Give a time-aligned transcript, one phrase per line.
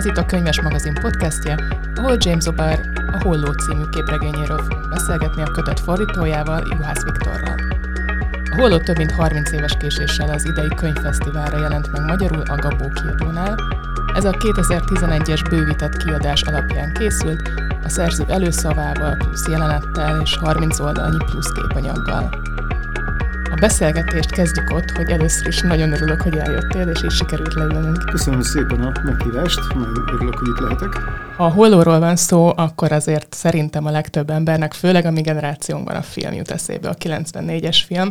[0.00, 1.54] Ez itt a Könyves Magazin podcastje,
[1.94, 2.78] ahol James O'Barr
[3.12, 7.54] a Holló című képregényéről fogunk beszélgetni a kötet fordítójával, Juhász Viktorral.
[8.50, 12.88] A Holló több mint 30 éves késéssel az idei könyvfesztiválra jelent meg magyarul a Gabó
[12.88, 13.56] kiadónál.
[14.14, 17.50] Ez a 2011-es bővített kiadás alapján készült,
[17.84, 22.30] a szerző előszavával, plusz jelenettel és 30 oldalnyi plusz képanyaggal
[23.60, 28.04] beszélgetést kezdjük ott, hogy először is nagyon örülök, hogy eljöttél, és így sikerült leülnünk.
[28.10, 30.94] Köszönöm szépen a meghívást, nagyon örülök, hogy itt lehetek.
[31.36, 35.96] Ha a hollóról van szó, akkor azért szerintem a legtöbb embernek, főleg a mi generációnkban
[35.96, 38.08] a film jut eszébe, a 94-es film,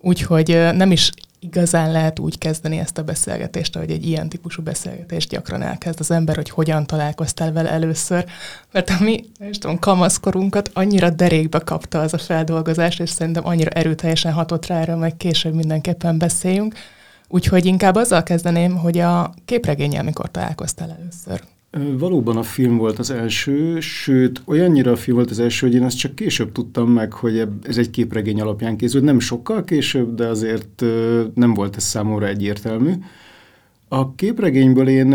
[0.00, 5.30] úgyhogy nem is igazán lehet úgy kezdeni ezt a beszélgetést, ahogy egy ilyen típusú beszélgetést
[5.30, 8.24] gyakran elkezd az ember, hogy hogyan találkoztál vele először,
[8.72, 13.70] mert a mi, nem tudom, kamaszkorunkat annyira derékbe kapta az a feldolgozás, és szerintem annyira
[13.70, 16.74] erőteljesen hatott rá, erről majd később mindenképpen beszéljünk.
[17.28, 21.42] Úgyhogy inkább azzal kezdeném, hogy a képregényel mikor találkoztál először.
[21.98, 25.82] Valóban a film volt az első, sőt, olyannyira a film volt az első, hogy én
[25.82, 29.04] ezt csak később tudtam meg, hogy ez egy képregény alapján készült.
[29.04, 30.84] Nem sokkal később, de azért
[31.34, 32.92] nem volt ez számomra egyértelmű.
[33.88, 35.14] A képregényből én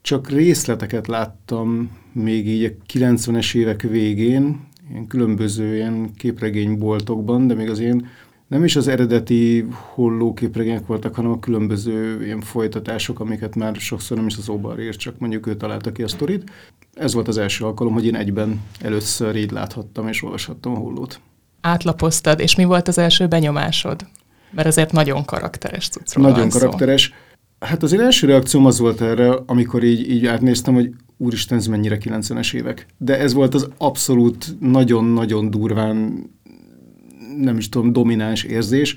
[0.00, 7.70] csak részleteket láttam még így a 90-es évek végén, ilyen különböző ilyen képregényboltokban, de még
[7.70, 8.06] az én
[8.54, 14.26] nem is az eredeti hollóképregények voltak, hanem a különböző ilyen folytatások, amiket már sokszor nem
[14.26, 16.50] is az Obar írt, csak mondjuk ő találta ki a sztorit.
[16.94, 21.20] Ez volt az első alkalom, hogy én egyben először így láthattam és olvashattam a hollót.
[21.60, 24.06] Átlapoztad, és mi volt az első benyomásod?
[24.50, 27.12] Mert ezért nagyon karakteres cuccról Nagyon karakteres.
[27.58, 27.66] Szó.
[27.66, 31.66] Hát az én első reakcióm az volt erre, amikor így, így átnéztem, hogy úristen, ez
[31.66, 32.86] mennyire 90-es évek.
[32.98, 36.26] De ez volt az abszolút nagyon-nagyon durván
[37.36, 38.96] nem is tudom, domináns érzés,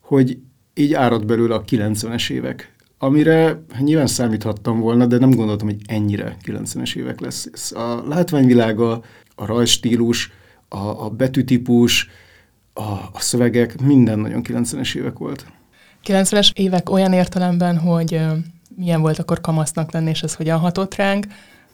[0.00, 0.38] hogy
[0.74, 2.72] így árad belőle a 90-es évek.
[2.98, 7.72] Amire nyilván számíthattam volna, de nem gondoltam, hogy ennyire 90-es évek lesz.
[7.72, 9.02] A látványvilága,
[9.34, 10.32] a rajstílus,
[10.68, 12.08] a, a betűtípus,
[12.72, 15.46] a, a szövegek, minden nagyon 90-es évek volt.
[16.06, 18.20] 90-es évek olyan értelemben, hogy
[18.76, 21.26] milyen volt akkor kamasznak lenni, és ez hogyan hatott ránk,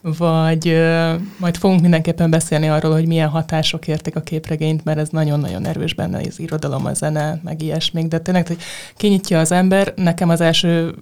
[0.02, 5.08] vagy uh, majd fogunk mindenképpen beszélni arról, hogy milyen hatások érték a képregényt, mert ez
[5.08, 8.58] nagyon-nagyon erős benne, az irodalom, a zene, meg ilyesmik, de tényleg, hogy
[8.96, 10.94] kinyitja az ember, nekem az első,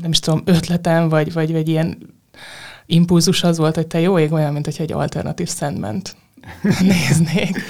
[0.00, 2.14] nem is tudom, ötletem, vagy, vagy, vagy ilyen
[2.86, 6.16] impulzus az volt, hogy te jó ég olyan, mint hogy egy alternatív szentment
[6.80, 7.60] néznék.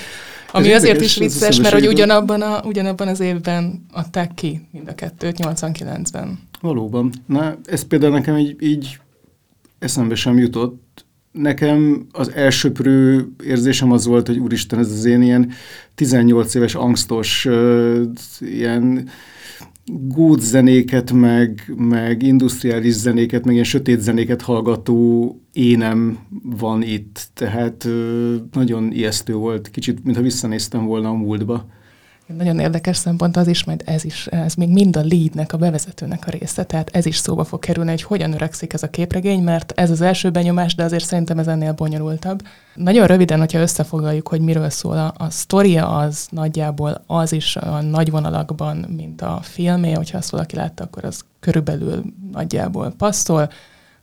[0.53, 4.89] Ami ez azért is vicces, mert hogy ugyanabban, a, ugyanabban az évben adták ki mind
[4.89, 6.39] a kettőt, 89-ben.
[6.61, 7.13] Valóban.
[7.27, 8.99] Na, ez például nekem így, így
[9.79, 11.05] eszembe sem jutott.
[11.33, 15.51] Nekem az elsőprő érzésem az volt, hogy úristen, ez az én ilyen
[15.95, 17.49] 18 éves angstos,
[18.41, 19.09] ilyen
[19.93, 27.29] gót zenéket, meg, meg industriális zenéket, meg ilyen sötét zenéket hallgató énem van itt.
[27.35, 27.89] Tehát
[28.53, 31.67] nagyon ijesztő volt, kicsit, mintha visszanéztem volna a múltba.
[32.27, 36.27] Nagyon érdekes szempont az is, majd ez is, ez még mind a leadnek, a bevezetőnek
[36.27, 39.73] a része, tehát ez is szóba fog kerülni, hogy hogyan öregszik ez a képregény, mert
[39.77, 42.43] ez az első benyomás, de azért szerintem ez ennél bonyolultabb.
[42.75, 47.81] Nagyon röviden, hogyha összefoglaljuk, hogy miről szól, a, a sztoria az nagyjából az is a
[47.81, 53.49] nagy vonalakban, mint a filmé, hogyha azt valaki látta, akkor az körülbelül nagyjából passzol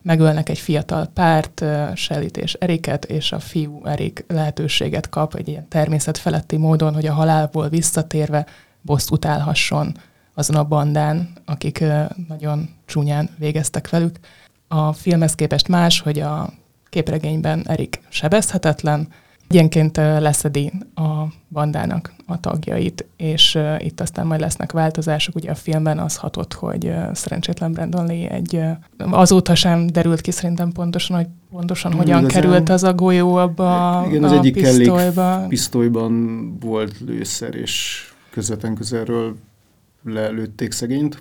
[0.03, 1.63] megölnek egy fiatal párt,
[1.95, 7.13] Shellyt és Eriket, és a fiú Erik lehetőséget kap egy ilyen természetfeletti módon, hogy a
[7.13, 8.45] halálból visszatérve
[8.81, 9.97] bosszút állhasson
[10.33, 11.83] azon a bandán, akik
[12.27, 14.19] nagyon csúnyán végeztek velük.
[14.67, 16.49] A filmhez képest más, hogy a
[16.89, 19.07] képregényben Erik sebezhetetlen,
[19.47, 25.35] Egyenként leszedi a bandának a tagjait, és itt aztán majd lesznek változások.
[25.35, 28.61] Ugye a filmben az hatott, hogy szerencsétlen Brandon Lee egy,
[28.97, 33.35] azóta sem derült ki szerintem pontosan, hogy pontosan hmm, hogyan igazán, került az a golyó
[33.35, 35.45] abba igen, a, az egyik pisztolyba.
[35.47, 39.35] pisztolyban volt lőszer, és közvetlen közelről
[40.03, 41.17] lelőtték szegényt.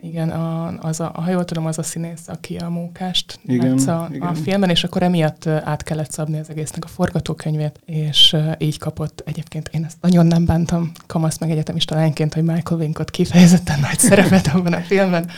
[0.00, 4.08] Igen, a, az a, ha jól tudom, az a színész, aki a mókást igen, a,
[4.10, 4.28] igen.
[4.28, 9.22] a filmben, és akkor emiatt át kellett szabni az egésznek a forgatókönyvét, és így kapott
[9.26, 13.98] egyébként, én ezt nagyon nem bántam kamasz meg egyetemista lányként, hogy Michael Winkot kifejezetten nagy
[13.98, 15.28] szerepet abban a filmben.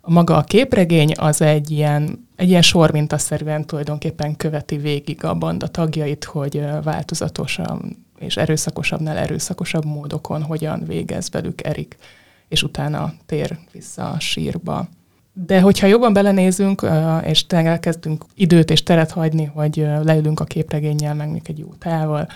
[0.00, 5.66] A maga a képregény az egy ilyen, egy ilyen sormintaszerűen tulajdonképpen követi végig a banda
[5.66, 11.96] tagjait, hogy változatosan és erőszakosabbnál erőszakosabb módokon hogyan végez velük Erik
[12.48, 14.88] és utána tér vissza a sírba.
[15.32, 16.86] De hogyha jobban belenézünk,
[17.24, 22.28] és elkezdünk időt és teret hagyni, hogy leülünk a képregénnyel, meg még egy jó tával,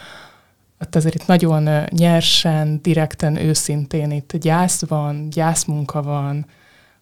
[0.81, 6.47] ott azért itt nagyon nyersen, direkten, őszintén itt gyász van, gyászmunka van,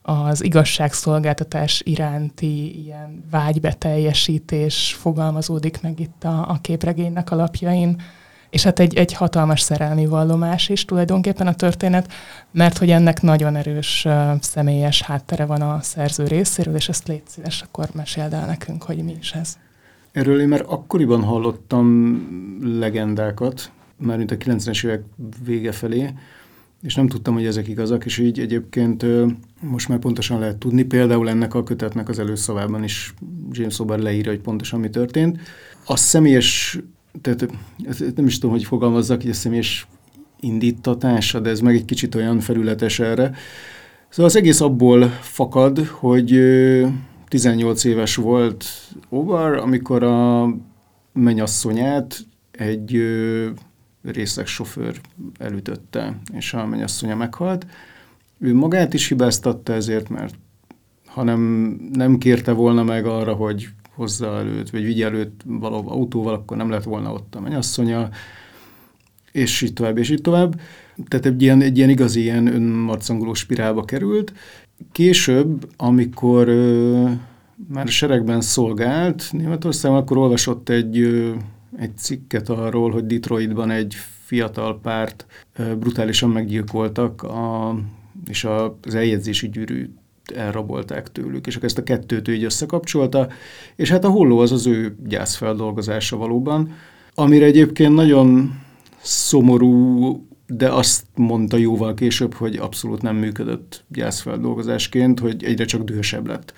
[0.02, 8.00] az igazságszolgáltatás iránti ilyen vágybeteljesítés fogalmazódik meg itt a, a képregénynek alapjain,
[8.56, 12.12] és hát egy, egy hatalmas szerelmi vallomás is tulajdonképpen a történet,
[12.50, 17.23] mert hogy ennek nagyon erős uh, személyes háttere van a szerző részéről, és ezt légy
[17.26, 19.58] szíves, akkor meséld el nekünk, hogy mi is ez.
[20.12, 21.79] Erről én már akkoriban hallottam
[22.79, 25.02] legendákat, már mint a 90-es évek
[25.44, 26.12] vége felé,
[26.82, 29.05] és nem tudtam, hogy ezek igazak, és így egyébként
[29.61, 30.82] most már pontosan lehet tudni.
[30.82, 33.14] Például ennek a kötetnek az előszavában is
[33.50, 35.41] James O'Barr leírja, hogy pontosan mi történt.
[35.87, 36.79] A személyes,
[37.21, 37.47] tehát
[38.15, 39.87] nem is tudom, hogy fogalmazzak, hogy a személyes
[40.41, 43.35] indítatása, de ez meg egy kicsit olyan felületes erre.
[44.09, 46.41] Szóval az egész abból fakad, hogy
[47.29, 48.65] 18 éves volt
[49.11, 50.49] O'Barr, amikor a
[51.13, 52.19] mennyasszonyát
[52.51, 53.03] egy
[54.03, 55.01] részeg sofőr
[55.39, 57.67] elütötte, és a mennyasszonya meghalt.
[58.39, 60.35] Ő magát is hibáztatta ezért, mert
[61.07, 61.41] hanem
[61.93, 66.71] nem kérte volna meg arra, hogy hozza előtt, vagy vigye előtt való autóval, akkor nem
[66.71, 68.09] lett volna ott a mennyasszonya,
[69.33, 70.61] és így tovább, és így tovább.
[71.09, 74.33] Tehát egy ilyen, egy ilyen igazi ilyen önmarcangoló spirálba került.
[74.93, 77.11] Később, amikor ö,
[77.69, 81.33] már seregben szolgált Németországban, akkor olvasott egy ö,
[81.79, 83.95] egy cikket arról, hogy Detroitban egy
[84.25, 85.27] fiatal párt
[85.79, 87.77] brutálisan meggyilkoltak, a,
[88.29, 89.91] és a, az eljegyzési gyűrűt
[90.34, 93.28] elrabolták tőlük, és akkor ezt a kettőt így összekapcsolta,
[93.76, 96.73] és hát a holló az az ő gyászfeldolgozása valóban,
[97.14, 98.61] amire egyébként nagyon
[99.02, 106.26] szomorú, de azt mondta jóval később, hogy abszolút nem működött gyászfeldolgozásként, hogy egyre csak dühösebb
[106.26, 106.52] lett.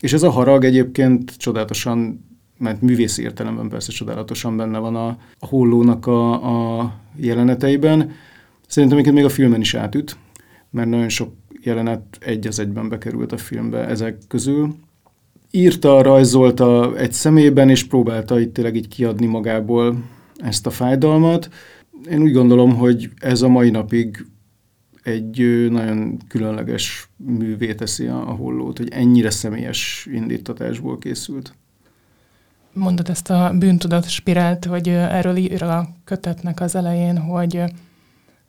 [0.00, 2.26] És ez a harag egyébként csodálatosan
[2.58, 5.06] mert művészi értelemben persze csodálatosan benne van a,
[5.38, 8.12] a hollónak a, a jeleneteiben.
[8.66, 10.16] Szerintem még a filmen is átüt,
[10.70, 11.32] mert nagyon sok
[11.62, 14.74] jelenet egy az egyben bekerült a filmbe ezek közül.
[15.50, 20.04] Írta, rajzolta egy szemében, és próbálta itt tényleg így kiadni magából
[20.36, 21.48] ezt a fájdalmat.
[22.10, 24.26] Én úgy gondolom, hogy ez a mai napig
[25.02, 31.52] egy nagyon különleges művé teszi a hollót, hogy ennyire személyes indítatásból készült
[32.78, 37.62] mondod ezt a bűntudat spirált, hogy erről ír a kötetnek az elején, hogy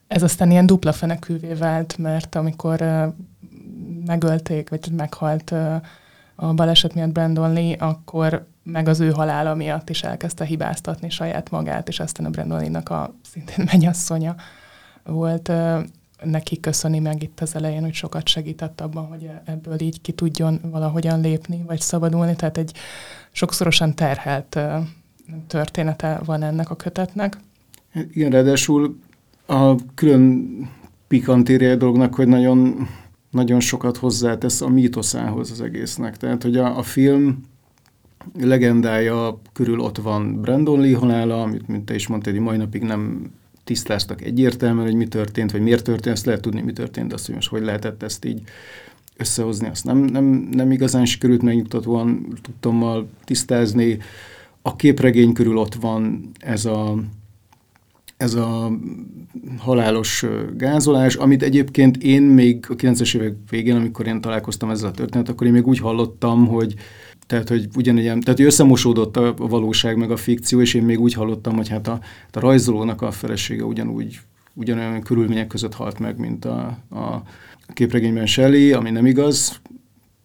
[0.09, 2.83] ez aztán ilyen dupla fenekűvé vált, mert amikor
[4.05, 5.51] megölték, vagy meghalt
[6.35, 11.49] a baleset miatt Brandon Lee, akkor meg az ő halála miatt is elkezdte hibáztatni saját
[11.49, 14.35] magát, és aztán a Brandon Lee-nak a szintén mennyasszonya
[15.03, 15.51] volt
[16.23, 20.59] neki köszöni meg itt az elején, hogy sokat segített abban, hogy ebből így ki tudjon
[20.63, 22.35] valahogyan lépni, vagy szabadulni.
[22.35, 22.71] Tehát egy
[23.31, 24.59] sokszorosan terhelt
[25.47, 27.37] története van ennek a kötetnek.
[27.93, 28.99] Igen, ráadásul
[29.49, 30.47] a külön
[31.07, 32.87] pikantériai dolognak, hogy nagyon,
[33.31, 36.17] nagyon sokat hozzátesz a mítoszához az egésznek.
[36.17, 37.43] Tehát, hogy a, a film
[38.39, 43.31] legendája körül ott van Brandon Lee halála, amit, mint te is mondtad, mai napig nem
[43.63, 47.35] tisztáztak egyértelműen, hogy mi történt, vagy miért történt, ezt lehet tudni, mi történt, azt, hogy
[47.35, 48.41] most hogy lehetett ezt így
[49.17, 53.97] összehozni, azt nem, nem, nem igazán sikerült megnyugtatóan tudtam tisztázni.
[54.61, 57.03] A képregény körül ott van ez a,
[58.19, 58.71] ez a
[59.57, 60.25] halálos
[60.57, 65.29] gázolás, amit egyébként én még a 90-es évek végén, amikor én találkoztam ezzel a történet,
[65.29, 66.75] akkor én még úgy hallottam, hogy
[67.27, 71.55] tehát, hogy ugyanilyen, tehát összemosódott a valóság meg a fikció, és én még úgy hallottam,
[71.55, 71.99] hogy hát a,
[72.31, 74.19] a rajzolónak a felesége ugyanúgy,
[74.53, 77.23] ugyanolyan körülmények között halt meg, mint a, a
[77.73, 79.61] képregényben Shelley, ami nem igaz.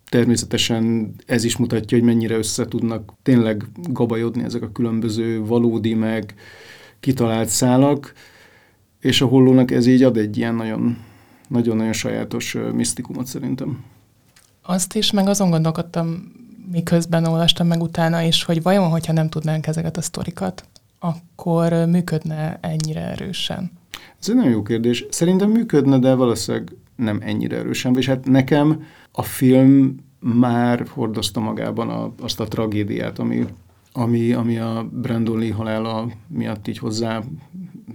[0.09, 6.35] Természetesen ez is mutatja, hogy mennyire össze tudnak tényleg gabajodni ezek a különböző valódi, meg
[7.05, 8.13] kitalált szálak,
[9.01, 10.97] és a hollónak ez így ad egy ilyen nagyon,
[11.49, 13.85] nagyon-nagyon sajátos misztikumot szerintem.
[14.63, 16.33] Azt is, meg azon gondolkodtam,
[16.71, 20.65] miközben olvastam meg utána is, hogy vajon, hogyha nem tudnánk ezeket a sztorikat,
[20.99, 23.71] akkor működne ennyire erősen?
[24.21, 25.07] Ez egy nagyon jó kérdés.
[25.11, 27.97] Szerintem működne, de valószínűleg nem ennyire erősen.
[27.97, 28.83] És hát nekem
[29.13, 33.47] a film már hordozta magában a, azt a tragédiát, ami,
[33.97, 37.23] ami, ami a Brandon Lee halála miatt így hozzá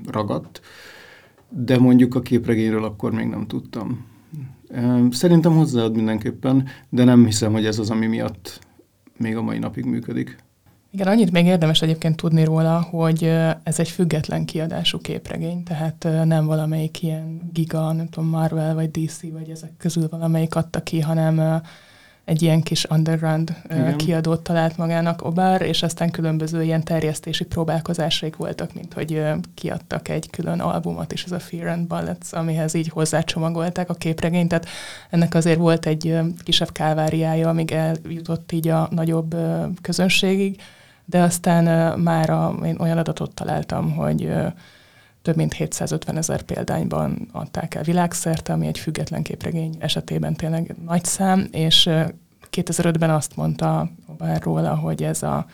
[0.07, 0.61] ragadt,
[1.49, 4.05] de mondjuk a képregényről akkor még nem tudtam.
[5.11, 8.59] Szerintem hozzáad mindenképpen, de nem hiszem, hogy ez az, ami miatt
[9.17, 10.37] még a mai napig működik.
[10.91, 13.23] Igen, annyit még érdemes egyébként tudni róla, hogy
[13.63, 19.31] ez egy független kiadású képregény, tehát nem valamelyik ilyen giga, nem tudom, Marvel vagy DC,
[19.31, 21.61] vagy ezek közül valamelyik adta ki, hanem
[22.29, 23.97] egy ilyen kis underground Igen.
[23.97, 30.29] kiadót talált magának Obár, és aztán különböző ilyen terjesztési próbálkozásaik voltak, mint hogy kiadtak egy
[30.29, 34.67] külön albumot is, ez a Fear and Bullets, amihez így hozzácsomagolták a képregényt, tehát
[35.09, 39.35] ennek azért volt egy kisebb káváriája, amíg eljutott így a nagyobb
[39.81, 40.61] közönségig,
[41.05, 44.31] de aztán már a, én olyan adatot találtam, hogy
[45.21, 51.05] több mint 750 ezer példányban adták el világszerte, ami egy független képregény esetében tényleg nagy
[51.05, 51.89] szám, és
[52.51, 55.45] 2005-ben azt mondta Obár róla, hogy ez a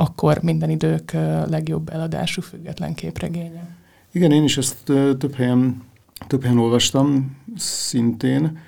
[0.00, 1.12] akkor minden idők
[1.46, 3.76] legjobb eladású független képregénye.
[4.12, 4.82] Igen, én is ezt
[5.18, 5.82] több helyen,
[6.26, 8.58] több helyen olvastam szintén.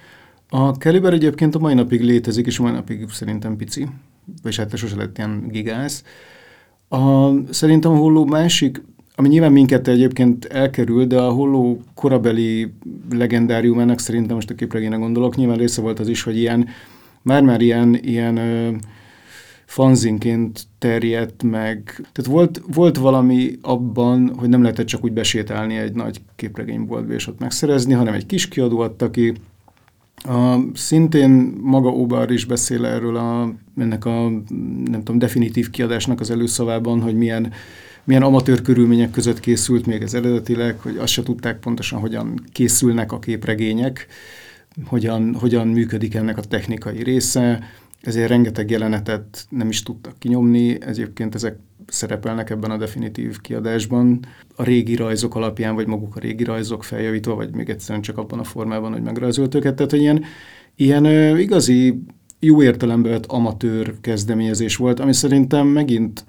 [0.49, 3.88] A Caliber egyébként a mai napig létezik, és a mai napig szerintem pici,
[4.42, 6.04] vagy hát sose lett ilyen gigász.
[6.88, 8.83] A, szerintem a holló másik
[9.20, 12.72] ami nyilván minket egyébként elkerül, de a holló korabeli
[13.10, 16.68] legendáriumának szerintem most a képregényre gondolok, nyilván része volt az is, hogy ilyen,
[17.22, 18.70] már-már ilyen, ilyen ö,
[19.64, 21.82] fanzinként terjedt meg.
[21.94, 27.26] Tehát volt, volt valami abban, hogy nem lehetett csak úgy besétálni egy nagy képregényboltba és
[27.26, 29.32] ott megszerezni, hanem egy kis kiadó adta ki.
[30.16, 34.28] A, szintén maga Obar is beszél erről a, ennek a
[34.84, 37.52] nem tudom, definitív kiadásnak az előszavában, hogy milyen
[38.04, 43.12] milyen amatőr körülmények között készült még ez eredetileg, hogy azt se tudták pontosan, hogyan készülnek
[43.12, 44.07] a képregények,
[44.85, 47.62] hogyan, hogyan működik ennek a technikai része,
[48.00, 54.21] ezért rengeteg jelenetet nem is tudtak kinyomni, egyébként ezek szerepelnek ebben a definitív kiadásban.
[54.57, 58.38] A régi rajzok alapján, vagy maguk a régi rajzok feljavítva, vagy még egyszerűen csak abban
[58.38, 59.75] a formában, hogy megrajzolt őket.
[59.75, 60.25] Tehát, hogy ilyen,
[60.76, 61.04] ilyen
[61.38, 62.02] igazi
[62.38, 66.25] jó értelemben amatőr kezdeményezés volt, ami szerintem megint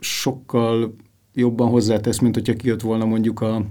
[0.00, 0.94] sokkal
[1.34, 3.64] jobban hozzátesz, mint hogyha kijött volna mondjuk a,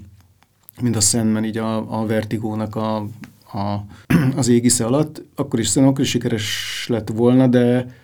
[0.81, 2.95] mint a Sandman így a, a Vertigónak a,
[3.53, 3.85] a,
[4.35, 7.95] az égisze alatt, akkor is szerintem akkor is sikeres lett volna, de,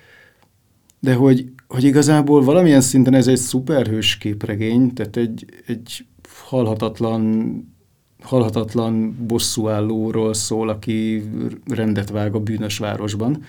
[1.00, 7.74] de hogy, hogy igazából valamilyen szinten ez egy szuperhős képregény, tehát egy, egy halhatatlan
[8.26, 11.24] halhatatlan bosszúállóról szól, aki
[11.68, 13.44] rendet vág a bűnös városban,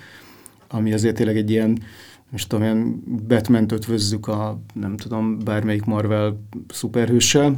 [0.67, 1.79] ami azért tényleg egy ilyen
[2.31, 7.57] most tudom, ilyen batman ötvözzük a, nem tudom, bármelyik Marvel szuperhőssel,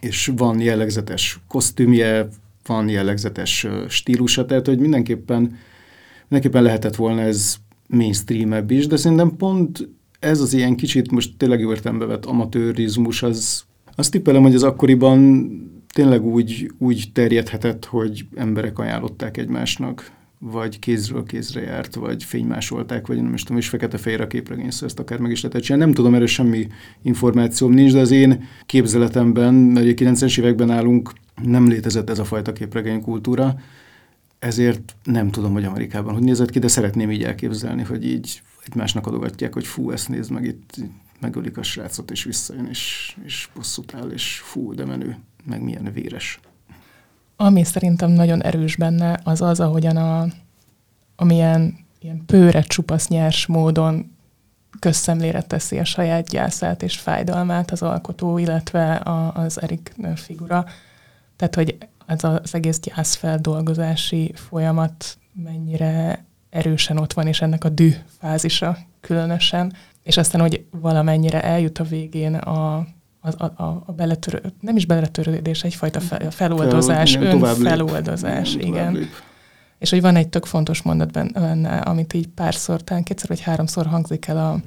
[0.00, 2.28] és van jellegzetes kosztümje,
[2.66, 5.56] van jellegzetes stílusa, tehát hogy mindenképpen,
[6.28, 7.56] mindenképpen lehetett volna ez
[7.88, 13.64] mainstream is, de szerintem pont ez az ilyen kicsit most tényleg jó vett amatőrizmus, az
[13.94, 15.50] azt tippelem, hogy az akkoriban
[15.92, 20.10] tényleg úgy, úgy terjedhetett, hogy emberek ajánlották egymásnak
[20.44, 24.88] vagy kézről kézre járt, vagy fénymásolták, vagy nem is tudom, és fekete-fehér a képregény, szóval
[24.88, 25.84] ezt akár meg is lehetett csinálni.
[25.84, 26.66] Nem tudom, erre semmi
[27.02, 32.24] információm nincs, de az én képzeletemben, mert a 90-es években állunk, nem létezett ez a
[32.24, 33.54] fajta képregény kultúra,
[34.38, 39.06] ezért nem tudom, hogy Amerikában hogy nézett ki, de szeretném így elképzelni, hogy így egymásnak
[39.06, 40.76] adogatják, hogy fú, ezt nézd meg, itt
[41.20, 45.90] megölik a srácot, és visszajön, és, és bosszút áll, és fú, de menő, meg milyen
[45.92, 46.40] véres.
[47.42, 50.26] Ami szerintem nagyon erős benne, az az, ahogyan a,
[51.16, 54.16] amilyen ilyen pőre csupasz nyers módon
[54.78, 60.64] közszemlére teszi a saját gyászát és fájdalmát az alkotó, illetve a, az Erik figura.
[61.36, 67.92] Tehát, hogy ez az egész gyászfeldolgozási folyamat mennyire erősen ott van, és ennek a dű
[68.18, 69.72] fázisa különösen.
[70.02, 72.86] És aztán, hogy valamennyire eljut a végén a
[73.22, 78.92] a, a, a beletörő, nem is beletörődés, egyfajta fel, feloldozás, Fel, önfeloldozás, igen.
[78.92, 79.08] Lép.
[79.78, 83.86] És hogy van egy tök fontos mondat benne, amit így párszor, talán kétszer vagy háromszor
[83.86, 84.60] hangzik el a,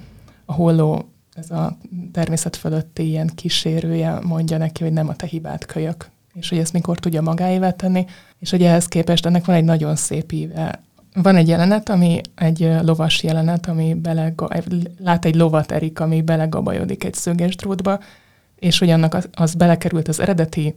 [0.46, 1.78] a holló, ez a
[2.12, 6.74] természet fölötti ilyen kísérője mondja neki, hogy nem a te hibát kölyök, és hogy ezt
[6.74, 8.06] mikor tudja magáévá tenni,
[8.40, 10.82] és hogy ehhez képest ennek van egy nagyon szép íve.
[11.14, 14.34] Van egy jelenet, ami egy lovas jelenet, ami bele,
[14.98, 18.00] lát egy lovat Erik, ami belegabajodik egy szöges drótba,
[18.66, 20.74] és hogy annak az, az belekerült az eredeti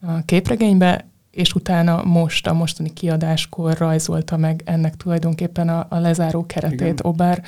[0.00, 6.46] a képregénybe, és utána most, a mostani kiadáskor rajzolta meg ennek tulajdonképpen a, a lezáró
[6.46, 6.96] keretét Igen.
[7.02, 7.42] Obár,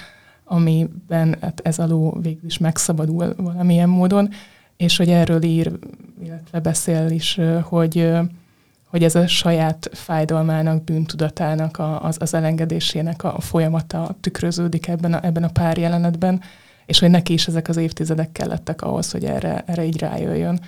[0.44, 4.28] amiben hát ez alól végül is megszabadul valamilyen módon,
[4.76, 5.72] és hogy erről ír,
[6.22, 8.10] illetve beszél is, hogy,
[8.84, 15.24] hogy ez a saját fájdalmának, bűntudatának, a, az, az elengedésének a folyamata tükröződik ebben a,
[15.24, 16.40] ebben a pár jelenetben,
[16.90, 20.60] és hogy neki is ezek az évtizedek kellettek ahhoz, hogy erre, erre így rájöjjön.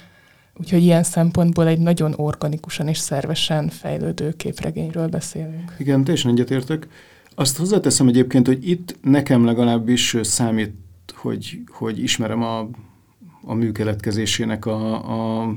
[0.60, 5.74] Úgyhogy ilyen szempontból egy nagyon organikusan és szervesen fejlődő képregényről beszélünk.
[5.78, 6.88] Igen, teljesen egyetértek.
[7.34, 10.72] Azt hozzáteszem egyébként, hogy itt nekem legalábbis számít,
[11.14, 12.68] hogy, hogy ismerem a,
[13.44, 15.54] a műkeletkezésének a, a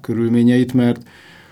[0.00, 1.08] körülményeit, mert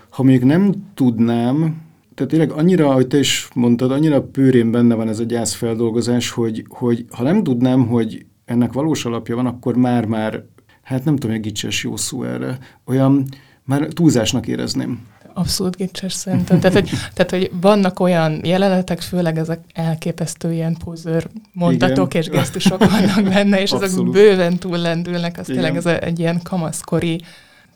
[0.09, 1.81] ha még nem tudnám,
[2.15, 6.65] tehát tényleg annyira, ahogy te is mondtad, annyira pőrén benne van ez a gyászfeldolgozás, hogy,
[6.69, 10.43] hogy ha nem tudnám, hogy ennek valós alapja van, akkor már-már,
[10.81, 13.25] hát nem tudom, hogy gicses jó szó erre, olyan
[13.63, 15.09] már túlzásnak érezném.
[15.33, 16.59] Abszolút gicses szerintem.
[16.59, 22.21] tehát, hogy, tehát, hogy vannak olyan jelenetek, főleg ezek elképesztő ilyen pozőr mondatok Igen.
[22.21, 24.15] és gesztusok vannak benne, és Abszolút.
[24.15, 25.61] ezek bőven túllendülnek, az Igen.
[25.61, 27.21] tényleg ez egy ilyen kamaszkori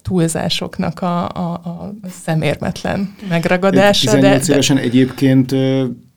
[0.02, 1.94] túlzásoknak a, a, a
[2.24, 4.12] szemérmetlen megragadása.
[4.12, 4.82] 18 de, évesen de...
[4.82, 5.52] egyébként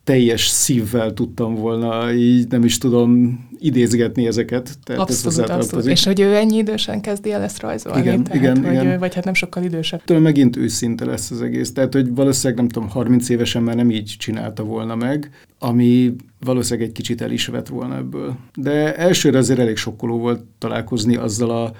[0.08, 4.78] teljes szívvel tudtam volna, így nem is tudom idézgetni ezeket.
[4.84, 5.86] Tehát abszolút, ez abszolút.
[5.86, 8.00] És hogy ő ennyi idősen kezdi el ezt rajzolni.
[8.00, 8.98] Igen, tehát, igen, vagy, igen.
[8.98, 10.04] vagy hát nem sokkal idősebb.
[10.04, 11.72] Tőle megint őszinte lesz az egész.
[11.72, 16.88] Tehát, hogy valószínűleg nem tudom, 30 évesen már nem így csinálta volna meg, ami valószínűleg
[16.88, 18.36] egy kicsit el is vett volna ebből.
[18.54, 21.72] De elsőre azért elég sokkoló volt találkozni azzal a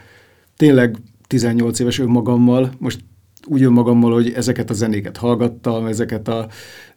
[0.56, 3.00] tényleg 18 éves önmagammal, most
[3.48, 6.48] úgy önmagammal, hogy ezeket a zenéket hallgattam, ezeket a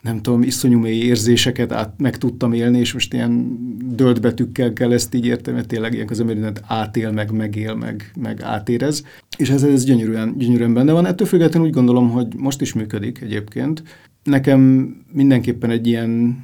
[0.01, 3.57] nem tudom, iszonyú mély érzéseket át, meg tudtam élni, és most ilyen
[3.95, 8.11] dölt betűkkel kell ezt így érteni, mert tényleg ilyen az ember átél, meg megél, meg,
[8.19, 9.05] meg átérez.
[9.37, 11.05] És ez, ez gyönyörűen, gyönyörűen benne van.
[11.05, 13.83] Ettől függetlenül úgy gondolom, hogy most is működik egyébként.
[14.23, 14.61] Nekem
[15.11, 16.43] mindenképpen egy ilyen,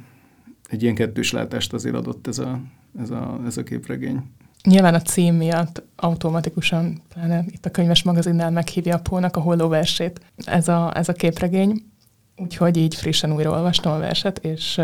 [0.68, 2.60] egy ilyen kettős látást azért adott ez a,
[3.00, 4.22] ez a, ez a képregény.
[4.64, 9.68] Nyilván a cím miatt automatikusan, pláne itt a könyves magazinnál meghívja a Pónak a holló
[9.68, 10.20] versét.
[10.36, 11.82] Ez a, ez a képregény,
[12.36, 14.80] úgyhogy így frissen újra olvastam a verset, és,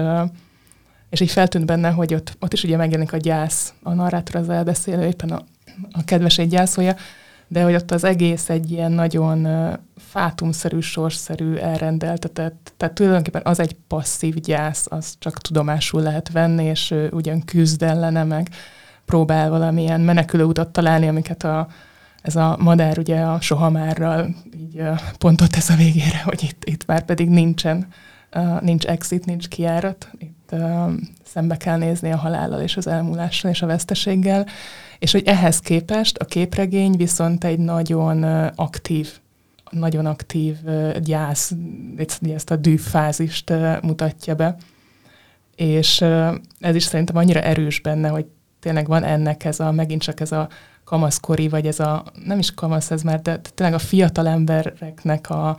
[1.10, 4.48] és így feltűnt benne, hogy ott, ott is ugye megjelenik a gyász, a narrátor az
[4.48, 5.44] elbeszélő, éppen a,
[5.92, 6.96] a kedves egy gyászolja,
[7.48, 9.48] de hogy ott az egész egy ilyen nagyon
[9.96, 16.94] fátumszerű, sorsszerű elrendeltetett, tehát tulajdonképpen az egy passzív gyász, az csak tudomásul lehet venni, és
[17.10, 18.48] ugyan küzd ellene, meg
[19.04, 21.68] próbál valamilyen menekülő utat találni, amiket a,
[22.22, 24.82] ez a madár ugye a sohamárral így
[25.18, 27.86] pontot ez a végére, hogy itt, itt már pedig nincsen,
[28.60, 30.54] nincs exit, nincs kiárat, itt
[31.24, 34.46] szembe kell nézni a halállal és az elmúlással és a veszteséggel,
[34.98, 38.22] és hogy ehhez képest a képregény viszont egy nagyon
[38.54, 39.18] aktív
[39.70, 40.56] nagyon aktív
[41.02, 41.52] gyász,
[42.34, 44.56] ezt a dűfázist mutatja be.
[45.56, 46.00] És
[46.60, 48.26] ez is szerintem annyira erős benne, hogy
[48.64, 50.48] tényleg van ennek ez a, megint csak ez a
[50.84, 55.56] kamaszkori, vagy ez a, nem is kamasz ez már, de tényleg a fiatal embereknek a,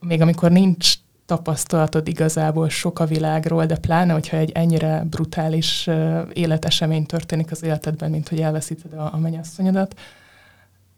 [0.00, 0.94] még amikor nincs
[1.26, 5.88] tapasztalatod igazából sok a világról, de pláne, hogyha egy ennyire brutális
[6.32, 10.00] életesemény történik az életedben, mint hogy elveszíted a, a mennyasszonyodat,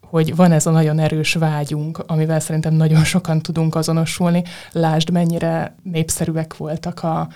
[0.00, 4.42] hogy van ez a nagyon erős vágyunk, amivel szerintem nagyon sokan tudunk azonosulni.
[4.72, 7.28] Lásd, mennyire népszerűek voltak a,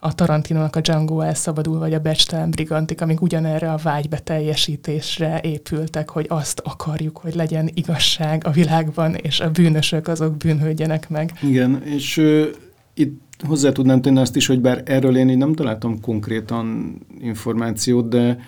[0.00, 6.26] a Tarantinónak a Django elszabadul, vagy a Becstelen Brigantik, amik ugyanerre a vágybeteljesítésre épültek, hogy
[6.28, 11.32] azt akarjuk, hogy legyen igazság a világban, és a bűnösök azok bűnhődjenek meg.
[11.42, 12.46] Igen, és uh,
[12.94, 18.08] itt hozzá tudnám tenni azt is, hogy bár erről én így nem találtam konkrétan információt,
[18.08, 18.38] de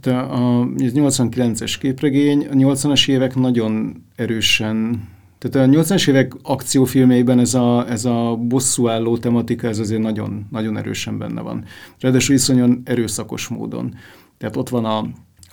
[0.00, 5.08] tehát a, a 89-es képregény, a 80-as évek nagyon erősen
[5.48, 10.76] tehát a 80-as évek akciófilmeiben ez a, ez a bosszúálló tematika, ez azért nagyon, nagyon
[10.76, 11.64] erősen benne van.
[12.00, 13.94] Ráadásul iszonyan erőszakos módon.
[14.38, 15.06] Tehát ott van a,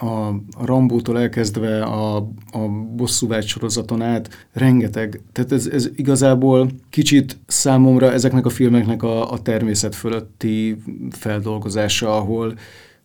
[0.06, 2.15] a, a Rambótól elkezdve a,
[2.52, 5.21] a bosszúvágy sorozaton át, rengeteg.
[5.32, 10.78] Tehát ez, ez igazából kicsit számomra ezeknek a filmeknek a, a természet fölötti
[11.12, 12.54] feldolgozása, ahol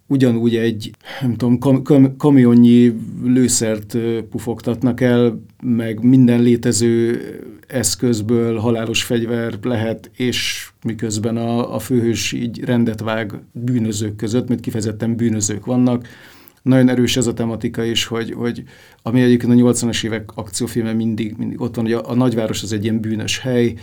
[0.07, 0.91] ugyanúgy egy,
[1.21, 2.93] nem tudom, kam, kam, kamionnyi
[3.25, 3.97] lőszert
[4.31, 7.21] pufogtatnak el, meg minden létező
[7.67, 14.61] eszközből halálos fegyver lehet, és miközben a, a főhős így rendet vág bűnözők között, mert
[14.61, 16.09] kifejezetten bűnözők vannak.
[16.63, 18.63] Nagyon erős ez a tematika is, hogy, hogy
[19.03, 22.73] ami egyébként a 80-as évek akciófilme mindig, mindig ott van, hogy a, a nagyváros az
[22.73, 23.75] egy ilyen bűnös hely,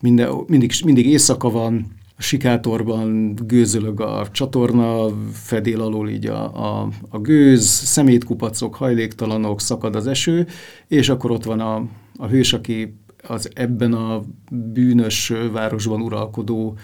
[0.00, 6.88] minden, mindig, mindig éjszaka van, a sikátorban gőzölög a csatorna, fedél alól így a, a,
[7.08, 10.46] a gőz, szemétkupacok, hajléktalanok, szakad az eső,
[10.88, 12.96] és akkor ott van a, a hős, aki
[13.26, 16.76] az ebben a bűnös városban uralkodó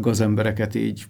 [0.00, 1.04] gazembereket így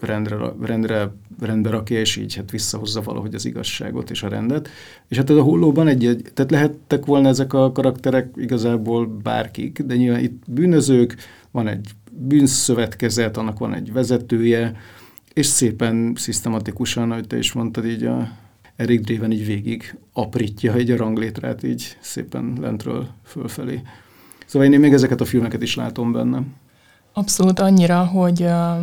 [0.00, 4.68] rendre, rendre, rendbe rakja, és így hát visszahozza valahogy az igazságot és a rendet.
[5.08, 9.82] És hát ez a hullóban egy, egy tehát lehettek volna ezek a karakterek igazából bárkik,
[9.82, 11.16] de nyilván itt bűnözők,
[11.50, 14.76] van egy bűnszövetkezet, annak van egy vezetője,
[15.32, 18.28] és szépen, szisztematikusan, ahogy te is mondtad, így a
[18.76, 23.82] Eric Draven így végig aprítja egy a ranglétrát így szépen lentről fölfelé.
[24.46, 26.42] Szóval én még ezeket a filmeket is látom benne.
[27.12, 28.78] Abszolút annyira, hogy uh,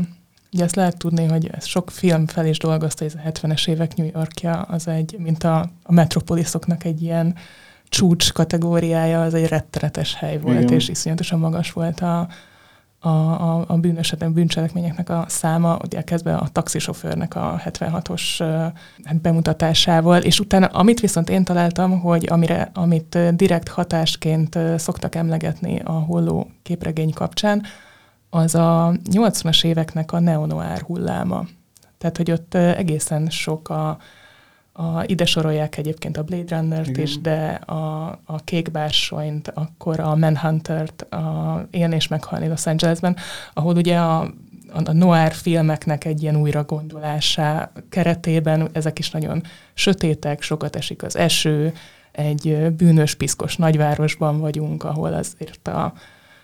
[0.53, 3.95] ugye ezt lehet tudni, hogy ez sok film fel is dolgozta, ez a 70-es évek
[3.95, 7.35] New Yorkja, az egy, mint a, a metropoliszoknak egy ilyen
[7.89, 10.73] csúcs kategóriája, az egy rettenetes hely volt, Igen.
[10.73, 12.27] és iszonyatosan magas volt a,
[12.99, 18.21] a, a, a bűnösetlen bűncselekményeknek a száma, ugye kezdve a taxisofőrnek a 76-os
[19.03, 25.79] hát bemutatásával, és utána, amit viszont én találtam, hogy amire, amit direkt hatásként szoktak emlegetni
[25.79, 27.63] a holló képregény kapcsán,
[28.29, 31.45] az a 80-as éveknek a neonoár hulláma.
[31.97, 33.97] Tehát, hogy ott egészen sok a,
[34.77, 40.15] a, ide sorolják egyébként a Blade Runner-t is, de a, a Kék Bársonyt, akkor a
[40.15, 43.15] Manhunter-t, a Élni és meghalni Los Angelesben,
[43.53, 44.19] ahol ugye a,
[44.73, 51.15] a noir filmeknek egy ilyen újra gondolásá keretében ezek is nagyon sötétek, sokat esik az
[51.15, 51.73] eső,
[52.11, 55.93] egy bűnös, piszkos nagyvárosban vagyunk, ahol azért a,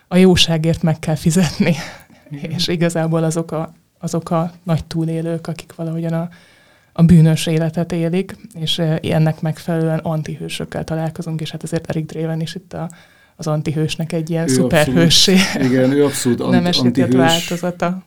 [0.08, 1.74] a jóságért meg kell fizetni,
[2.30, 2.50] Igen.
[2.50, 6.28] és igazából azok a, azok a nagy túlélők, akik valahogyan a
[6.92, 12.54] a bűnös életet élik, és ennek megfelelően antihősökkel találkozunk, és hát azért Eric Draven is
[12.54, 12.90] itt a,
[13.36, 15.36] az antihősnek egy ilyen szuperhőssé.
[15.60, 17.14] Igen, ő abszolút ant, nem antihős.
[17.14, 18.04] változata.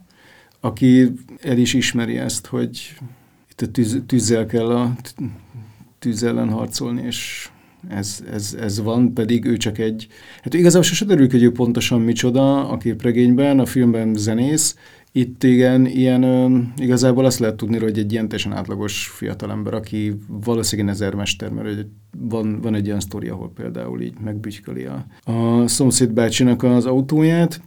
[0.59, 2.95] Aki el is ismeri ezt, hogy
[3.51, 4.95] itt a tűz, tűzzel kell a
[5.99, 7.49] tűz ellen harcolni, és
[7.89, 10.07] ez, ez, ez van, pedig ő csak egy...
[10.41, 14.75] Hát igazából sose derül, hogy ő pontosan micsoda a képregényben, a filmben zenész,
[15.17, 20.93] itt igen, ilyen igazából azt lehet tudni, hogy egy ilyen teljesen átlagos fiatalember, aki valószínűleg
[20.93, 21.86] ezermester, mert
[22.17, 27.62] van, van egy olyan sztori, ahol például így megbütyköli a, a szomszéd bácsinak az autóját,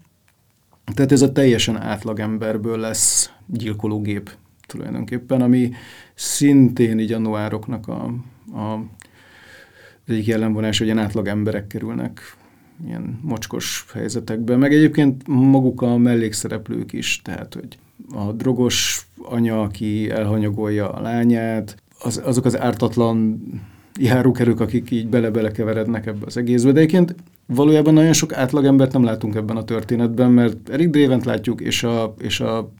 [0.94, 4.30] tehát ez a teljesen átlagemberből lesz gyilkológép
[4.66, 5.70] tulajdonképpen, ami
[6.14, 8.04] szintén így a noároknak a,
[8.58, 8.84] a
[10.06, 12.36] egyik jellemvonás, hogy ilyen átlag emberek kerülnek
[12.86, 17.78] ilyen mocskos helyzetekben, meg egyébként maguk a mellékszereplők is, tehát hogy
[18.14, 23.42] a drogos anya, aki elhanyagolja a lányát, az, azok az ártatlan
[23.98, 26.72] járókerők, akik így bele-bele keverednek ebbe az egészbe.
[26.72, 27.14] De egyébként
[27.46, 32.14] valójában nagyon sok átlagembert nem látunk ebben a történetben, mert Eric Draven látjuk, és a,
[32.18, 32.72] és a,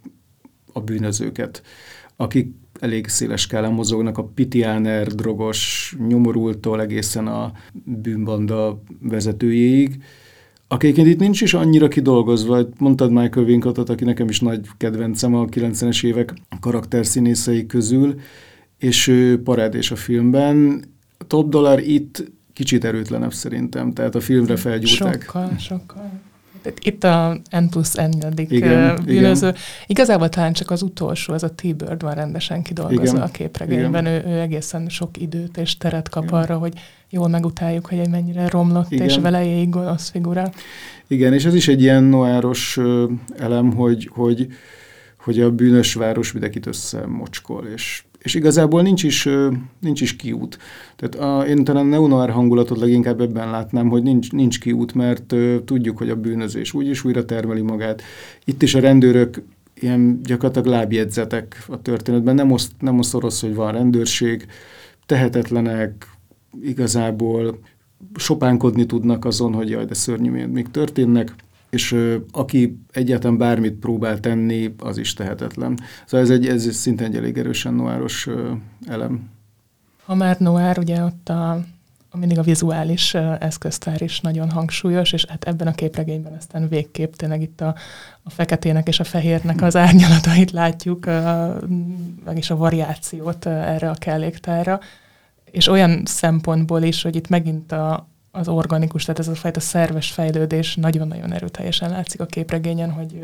[0.78, 1.62] a bűnözőket,
[2.16, 7.52] akik elég széles skálán mozognak a pitiáner, drogos, nyomorultól egészen a
[7.84, 10.02] bűnbanda vezetőjéig,
[10.68, 12.68] akiként itt nincs is annyira kidolgozva.
[12.78, 18.20] Mondtad Michael Winkotot, aki nekem is nagy kedvencem a 90-es évek karakterszínészei közül,
[18.78, 20.84] és ő parádés a filmben.
[21.26, 25.22] Top Dollar itt kicsit erőtlenebb szerintem, tehát a filmre felgyúrták.
[25.22, 26.10] Sokkal, sokkal.
[26.80, 29.54] Itt a N plusz N igen, bűnöző.
[29.86, 34.06] Igazából talán csak az utolsó, az a T-Bird van rendesen kidolgozva igen, a képregényben.
[34.06, 36.38] Ő, ő egészen sok időt és teret kap igen.
[36.38, 36.72] arra, hogy
[37.10, 39.06] jól megutáljuk, hogy egy mennyire romlott, igen.
[39.06, 40.50] és vele gonosz figura.
[41.06, 42.78] Igen, és ez is egy ilyen noáros
[43.38, 44.46] elem, hogy, hogy,
[45.18, 49.28] hogy a bűnös város mindenkit összemocskol, és és igazából nincs is,
[49.80, 50.58] nincs is kiút.
[50.96, 55.98] Tehát a, én talán neonoir hangulatot leginkább ebben látnám, hogy nincs, nincs kiút, mert tudjuk,
[55.98, 58.02] hogy a bűnözés úgyis újra termeli magát.
[58.44, 59.42] Itt is a rendőrök
[59.74, 62.34] ilyen gyakorlatilag lábjegyzetek a történetben.
[62.34, 64.46] Nem, oszt, nem oszt orosz, hogy van rendőrség,
[65.06, 66.06] tehetetlenek,
[66.62, 67.58] igazából
[68.14, 71.34] sopánkodni tudnak azon, hogy jaj, de szörnyű, még történnek
[71.70, 75.78] és ö, aki egyáltalán bármit próbál tenni, az is tehetetlen.
[76.06, 78.52] Szóval ez, egy, ez szinte egy elég erősen noáros ö,
[78.86, 79.30] elem.
[80.04, 81.50] Ha már noár, ugye ott a,
[82.10, 87.12] a mindig a vizuális eszköztár is nagyon hangsúlyos, és hát ebben a képregényben aztán végképp
[87.12, 87.74] tényleg itt a,
[88.22, 91.48] a feketének és a fehérnek az árnyalatait látjuk, ö,
[92.24, 94.80] meg is a variációt erre a kelléktára,
[95.50, 100.10] és olyan szempontból is, hogy itt megint a, az organikus, tehát ez a fajta szerves
[100.10, 103.20] fejlődés nagyon-nagyon erőteljesen látszik a képregényen, hogy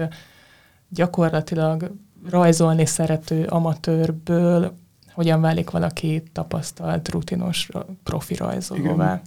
[0.88, 1.90] gyakorlatilag
[2.30, 4.72] rajzolni szerető amatőrből
[5.12, 7.68] hogyan válik valaki tapasztalt, rutinos
[8.02, 9.20] profi rajzolóvá.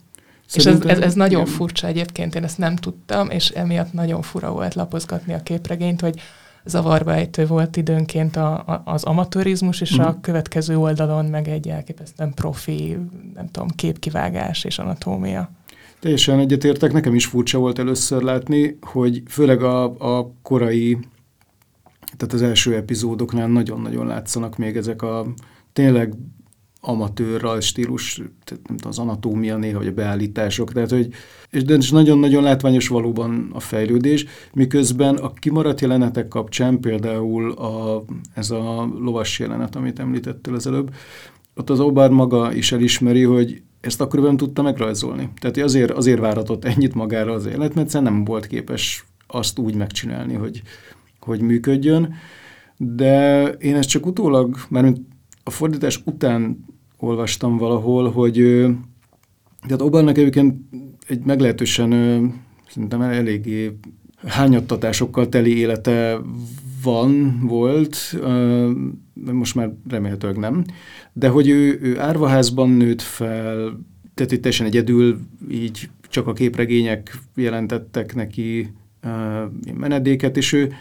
[0.54, 1.54] És ez, ez, ez nagyon igen.
[1.54, 6.20] furcsa egyébként, én ezt nem tudtam, és emiatt nagyon fura volt lapozgatni a képregényt, hogy
[6.66, 10.04] zavarba ejtő volt időnként a, a, az amatőrizmus, és mm.
[10.04, 10.20] a mhm.
[10.22, 12.98] következő oldalon meg egy elképesztően profi,
[13.34, 15.50] nem tudom, képkivágás és anatómia.
[16.00, 19.84] Teljesen egyetértek, nekem is furcsa volt először látni, hogy főleg a,
[20.18, 20.98] a korai,
[22.18, 25.26] tehát az első epizódoknál nagyon-nagyon látszanak még ezek a
[25.74, 26.14] tényleg
[26.82, 31.10] amatőr rajzstílus, tehát nem tudom, az anatómia néha, vagy a beállítások, tehát hogy,
[31.50, 38.52] és de nagyon-nagyon látványos valóban a fejlődés, miközben a kimaradt jelenetek kapcsán, például a, ez
[38.52, 40.94] a lovas jelenet, amit említettél az előbb,
[41.56, 45.30] ott az Obár maga is elismeri, hogy ezt akkor nem tudta megrajzolni.
[45.40, 50.34] Tehát azért, azért váratott ennyit magára az élet, mert nem volt képes azt úgy megcsinálni,
[50.34, 50.62] hogy,
[51.20, 52.14] hogy működjön.
[52.78, 54.98] De én ezt csak utólag, mert
[55.44, 56.66] a fordítás után
[56.98, 58.36] olvastam valahol, hogy
[59.62, 60.56] tehát Obarnak egyébként
[61.08, 61.92] egy meglehetősen
[62.70, 63.78] szerintem eléggé
[64.26, 66.20] hányattatásokkal teli élete
[66.84, 67.98] van, volt,
[69.32, 70.64] most már remélhetőleg nem,
[71.14, 73.80] de hogy ő, ő árvaházban nőtt fel,
[74.14, 75.20] tehát itt teljesen egyedül,
[75.52, 78.74] így csak a képregények jelentettek neki
[79.78, 80.74] menedéket, és ő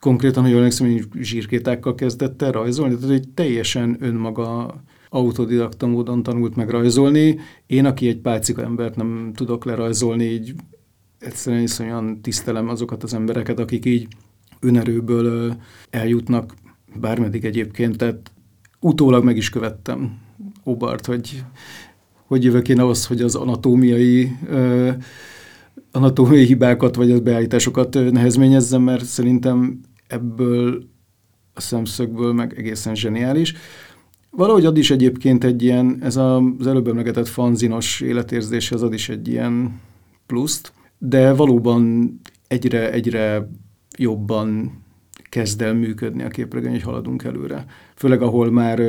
[0.00, 4.74] konkrétan, hogy jól emlékszem, hogy zsírkétákkal kezdett el rajzolni, tehát egy teljesen önmaga
[5.08, 7.38] autodidakta módon tanult meg rajzolni.
[7.66, 10.54] Én, aki egy pálcika embert nem tudok lerajzolni, így
[11.18, 14.06] egyszerűen iszonyan tisztelem azokat az embereket, akik így
[14.60, 15.56] önerőből
[15.90, 16.54] eljutnak
[17.00, 18.32] bármeddig egyébként, tehát
[18.80, 20.18] utólag meg is követtem
[20.64, 21.44] Obart, hogy
[22.26, 24.36] hogy jövök én ahhoz, hogy az anatómiai
[25.92, 30.84] anatómiai hibákat vagy az beállításokat nehezményezzem, mert szerintem ebből
[31.54, 33.54] a szemszögből meg egészen zseniális.
[34.30, 39.08] Valahogy ad is egyébként egy ilyen, ez az előbb emlegetett fanzinos életérzés, az ad is
[39.08, 39.80] egy ilyen
[40.26, 42.12] pluszt, de valóban
[42.48, 43.50] egyre, egyre
[43.98, 44.72] jobban
[45.28, 47.66] kezd el működni a képregény, hogy haladunk előre.
[47.94, 48.80] Főleg ahol már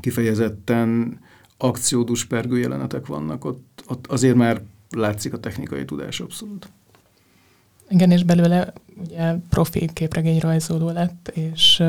[0.00, 1.20] kifejezetten
[1.56, 6.68] akciódus pergő jelenetek vannak, ott, ott azért már látszik a technikai tudás abszolút.
[7.88, 11.82] Igen, és belőle ugye profi képregényrajzoló lett, és,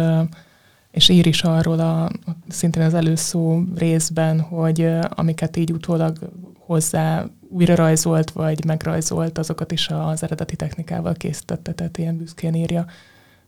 [0.92, 2.12] és ír is arról a,
[2.48, 6.18] szintén az előszó részben, hogy amiket így utólag
[6.58, 12.86] hozzá újra rajzolt, vagy megrajzolt, azokat is az eredeti technikával készítette, tehát ilyen büszkén írja,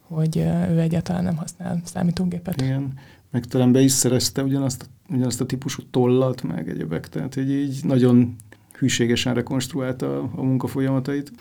[0.07, 0.37] hogy
[0.69, 2.61] ő egyáltalán nem használ számítógépet.
[2.61, 2.93] Igen,
[3.31, 7.79] meg talán be is szerezte ugyanazt, ugyanazt a típusú tollat, meg egyebek, tehát hogy így
[7.83, 8.35] nagyon
[8.77, 11.31] hűségesen rekonstruálta a munkafolyamatait.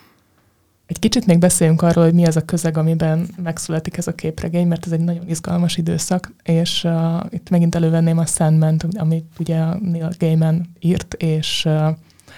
[0.87, 4.67] Egy kicsit még beszéljünk arról, hogy mi az a közeg, amiben megszületik ez a képregény,
[4.67, 9.65] mert ez egy nagyon izgalmas időszak, és uh, itt megint elővenném a sandman amit ugye
[9.65, 11.89] Neil Gaiman írt, és uh,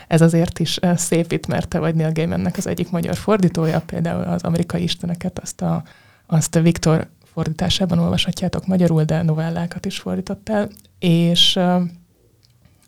[0.08, 3.80] ez azért is uh, szép itt, mert te vagy Neil Gaimannek az egyik magyar fordítója,
[3.86, 5.82] például az amerikai isteneket, azt a,
[6.26, 11.82] azt Viktor fordításában olvashatjátok magyarul, de novellákat is fordítottál, és uh,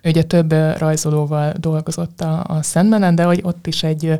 [0.05, 4.18] ugye több rajzolóval dolgozott a, a Sandmanen, de hogy ott is egy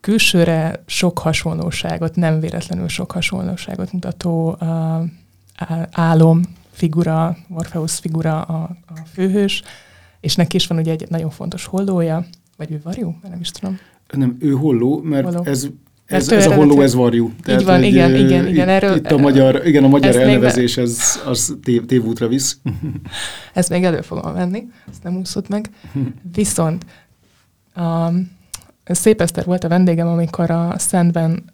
[0.00, 5.08] külsőre sok hasonlóságot, nem véletlenül sok hasonlóságot mutató uh,
[5.90, 9.62] álom figura, Morpheus figura a, a főhős,
[10.20, 13.78] és neki is van ugye egy nagyon fontos hollója, vagy ő varjú, nem is tudom.
[14.12, 15.42] Nem, ő holló, mert holló.
[15.44, 15.66] ez
[16.08, 17.32] ez, ez a holló, ez varjú.
[17.42, 18.68] Tehát, Így van, egy, igen, igen, igen.
[18.68, 20.82] Itt, erről, itt a magyar, igen, a magyar elnevezés, be...
[20.82, 22.58] ez az tév, tévútra visz.
[23.54, 25.70] Ezt még elő fogom venni, ezt nem úszott meg.
[26.32, 26.84] Viszont
[27.76, 28.36] um,
[28.84, 31.44] Szép Eszter volt a vendégem, amikor a Sandben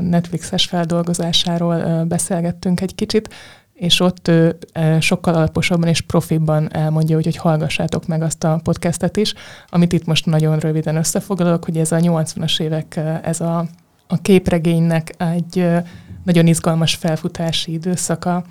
[0.00, 3.28] Netflixes feldolgozásáról beszélgettünk egy kicsit,
[3.74, 4.56] és ott ő
[5.00, 9.34] sokkal alaposabban és profibban elmondja, hogy, hogy hallgassátok meg azt a podcastet is,
[9.68, 13.66] amit itt most nagyon röviden összefoglalok, hogy ez a 80-as évek, ez a
[14.10, 15.66] a képregénynek egy
[16.24, 18.44] nagyon izgalmas felfutási időszaka,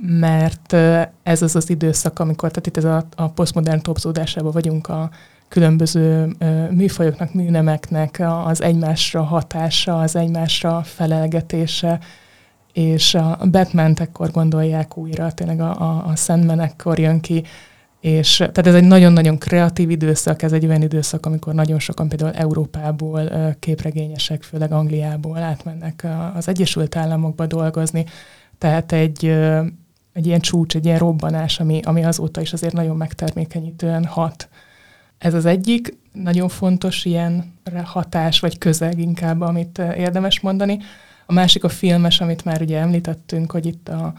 [0.00, 0.72] mert
[1.22, 5.10] ez az az időszak, amikor, tehát itt ez a, a posztmodern topzódásában vagyunk a
[5.48, 6.36] különböző
[6.70, 11.98] műfajoknak, műnemeknek az egymásra hatása, az egymásra felelgetése,
[12.72, 17.44] és a Batman ekkor gondolják újra, tényleg a, a, a Sandman ekkor jön ki,
[18.02, 22.32] és tehát ez egy nagyon-nagyon kreatív időszak, ez egy olyan időszak, amikor nagyon sokan például
[22.32, 28.04] Európából képregényesek, főleg Angliából átmennek az Egyesült Államokba dolgozni.
[28.58, 29.26] Tehát egy,
[30.12, 34.48] egy ilyen csúcs, egy ilyen robbanás, ami, ami azóta is azért nagyon megtermékenyítően hat.
[35.18, 37.52] Ez az egyik nagyon fontos ilyen
[37.84, 40.78] hatás, vagy közeg inkább, amit érdemes mondani.
[41.26, 44.12] A másik a filmes, amit már ugye említettünk, hogy itt a,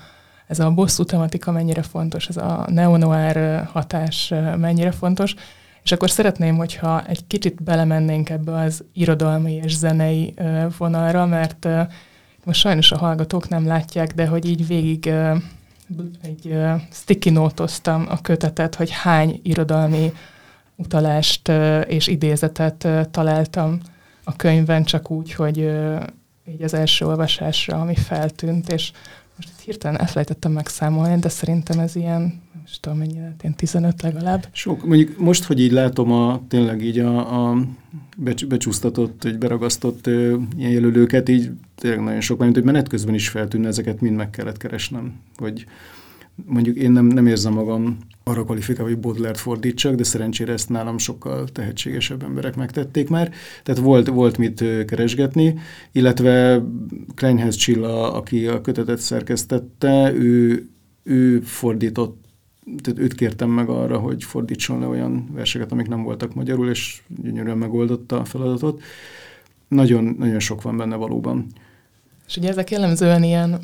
[0.48, 5.36] ez a bosszú tematika mennyire fontos, ez a neonoir hatás mennyire fontos,
[5.84, 10.34] és akkor szeretném, hogyha egy kicsit belemennénk ebbe az irodalmi és zenei
[10.78, 11.68] vonalra, mert
[12.44, 15.14] most sajnos a hallgatók nem látják, de hogy így végig
[16.22, 16.58] egy
[16.92, 20.14] sticky notoztam a kötetet, hogy hány irodalmi
[20.76, 21.52] utalást
[21.88, 23.80] és idézetet találtam
[24.24, 25.58] a könyvben, csak úgy, hogy
[26.48, 28.92] így az első olvasásra, ami feltűnt, és
[29.64, 34.48] hirtelen elfelejtettem megszámolni, de szerintem ez ilyen, nem is tudom mennyire, ilyen 15 legalább.
[34.52, 37.58] Sok, mondjuk most, hogy így látom a, tényleg így a, a
[38.48, 43.30] becsúsztatott, egy beragasztott ö, ilyen jelölőket, így tényleg nagyon sok, mert hogy menet közben is
[43.30, 45.66] feltűnne, ezeket mind meg kellett keresnem, hogy
[46.46, 50.98] mondjuk én nem, nem érzem magam arra kvalifikálva, hogy Baudelaire fordítsak, de szerencsére ezt nálam
[50.98, 53.32] sokkal tehetségesebb emberek megtették már.
[53.64, 55.60] Tehát volt, volt mit keresgetni,
[55.92, 56.64] illetve
[57.16, 60.68] Kleinhez Csilla, aki a kötetet szerkesztette, ő,
[61.04, 62.22] ő fordított
[62.82, 67.02] tehát őt kértem meg arra, hogy fordítson le olyan verseket, amik nem voltak magyarul, és
[67.22, 68.82] gyönyörűen megoldotta a feladatot.
[69.68, 71.48] nagyon, nagyon sok van benne valóban.
[72.28, 73.60] És ugye ezek jellemzően ilyen,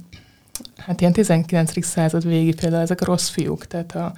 [0.77, 1.85] hát ilyen 19.
[1.85, 4.13] század végi például ezek a rossz fiúk, tehát a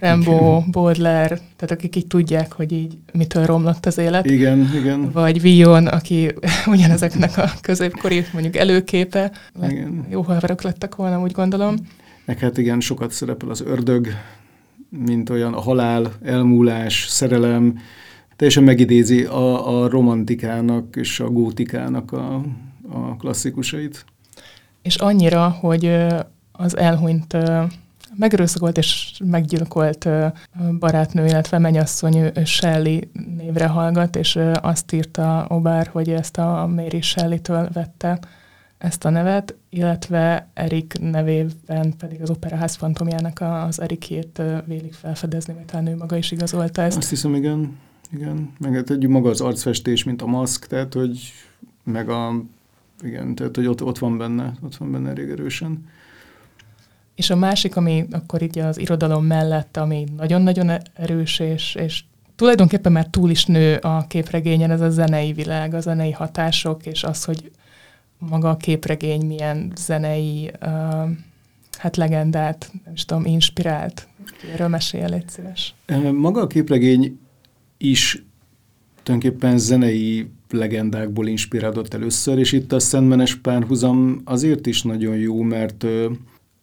[0.00, 4.26] Rambo, Baudelaire, tehát akik így tudják, hogy így mitől romlott az élet.
[4.26, 5.10] Igen, igen.
[5.12, 6.34] Vagy Vion, aki
[6.66, 9.32] ugyanezeknek a középkori mondjuk előképe.
[9.62, 10.06] Igen.
[10.10, 11.74] Jó haverok lettek volna, úgy gondolom.
[12.24, 14.08] Meg hát igen, sokat szerepel az ördög,
[14.88, 17.78] mint olyan a halál, elmúlás, szerelem,
[18.36, 22.34] teljesen megidézi a, a romantikának és a gótikának a,
[22.88, 24.04] a klasszikusait.
[24.82, 26.06] És annyira, hogy
[26.52, 27.36] az elhunyt
[28.16, 30.08] megerőszakolt és meggyilkolt
[30.78, 32.98] barátnő, illetve mennyasszony Shelley
[33.36, 38.18] névre hallgat, és azt írta Obár, hogy ezt a Mary Shelley-től vette
[38.78, 45.66] ezt a nevet, illetve Erik nevében pedig az Operaház fantomjának az Erikét vélik felfedezni, mert
[45.66, 46.96] talán ő maga is igazolta ezt.
[46.96, 47.78] Azt hiszem, igen.
[48.12, 51.32] Igen, meg hát maga az arcfestés, mint a maszk, tehát hogy
[51.84, 52.42] meg a,
[53.02, 55.84] igen, tehát hogy ott, ott van benne, ott van benne elég erősen.
[57.14, 62.04] És a másik, ami akkor így az irodalom mellett, ami nagyon-nagyon erős, és, és
[62.36, 67.04] tulajdonképpen már túl is nő a képregényen, ez a zenei világ, a zenei hatások, és
[67.04, 67.50] az, hogy
[68.18, 71.10] maga a képregény milyen zenei, uh,
[71.78, 74.08] hát legendát, nem is tudom, inspirált.
[74.52, 75.74] Erről mesél, légy szíves.
[76.12, 77.18] Maga a képregény
[77.76, 78.24] is
[79.02, 85.86] tulajdonképpen zenei legendákból inspirálódott először, és itt a Szentmenes párhuzam azért is nagyon jó, mert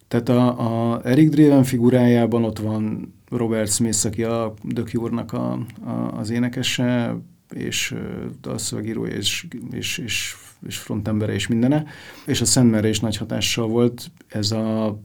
[0.08, 6.18] tehát a, a Eric Draven figurájában ott van Robert Smith, aki a The a, a,
[6.18, 7.18] az énekese,
[7.54, 7.96] és
[8.42, 10.36] a szövegírója, és, és, és,
[10.68, 11.86] és frontembere, és mindene.
[12.26, 15.00] És a Szentmerre is nagy hatással volt ez a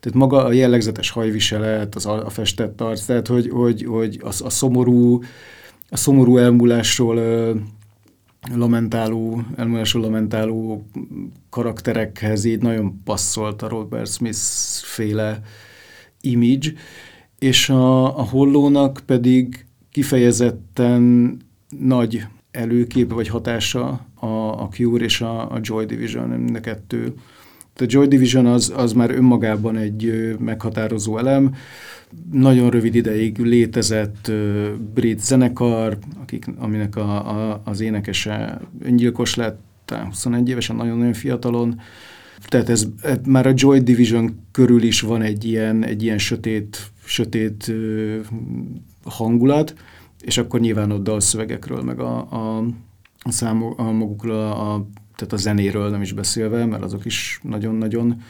[0.00, 4.28] tehát maga a jellegzetes hajviselet, az a, a festett arc, tehát hogy, hogy, hogy a,
[4.28, 5.22] a szomorú,
[5.88, 7.18] a szomorú elmúlásról
[8.54, 10.86] lamentáló, elmúlásról lamentáló
[11.50, 14.38] karakterekhez így nagyon passzolt a Robert Smith
[14.82, 15.40] féle
[16.20, 16.72] image,
[17.38, 21.36] és a, a hollónak pedig kifejezetten
[21.78, 24.26] nagy előképe vagy hatása a,
[24.62, 27.14] a Cure és a, a Joy Division, mind a kettő.
[27.80, 31.54] A Joy Division az, az már önmagában egy meghatározó elem.
[32.32, 34.32] Nagyon rövid ideig létezett
[34.94, 41.80] brit zenekar, akik, aminek a, a, az énekese öngyilkos lett, 21 évesen, nagyon-nagyon fiatalon.
[42.46, 46.90] Tehát ez, ez már a Joy Division körül is van egy ilyen, egy ilyen sötét,
[47.04, 47.72] sötét
[49.04, 49.74] hangulat,
[50.20, 52.58] és akkor nyilván ott dalszövegekről, meg a, a,
[53.18, 54.86] a, számok, a magukról, a,
[55.16, 58.22] tehát a zenéről nem is beszélve, mert azok is nagyon-nagyon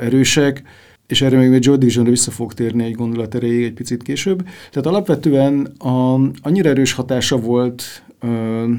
[0.00, 0.62] erősek,
[1.06, 4.44] és erre még egy Joy Divisionra vissza fog térni egy gondolat erejéig egy picit később.
[4.70, 8.70] Tehát alapvetően a, annyira erős hatása volt ö,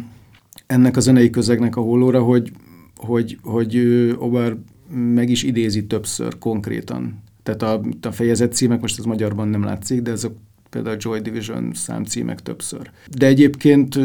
[0.68, 2.52] ennek a zenei közegnek a hollóra, hogy,
[2.96, 3.78] hogy, hogy
[4.18, 4.58] Obar
[4.94, 7.24] meg is idézi többször konkrétan.
[7.44, 10.32] Tehát a, a fejezet címek, most ez magyarban nem látszik, de ezek
[10.70, 12.92] például a Joy Division számcímek többször.
[13.18, 14.00] De egyébként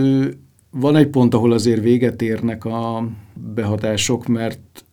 [0.70, 3.08] van egy pont, ahol azért véget érnek a
[3.54, 4.84] behatások, mert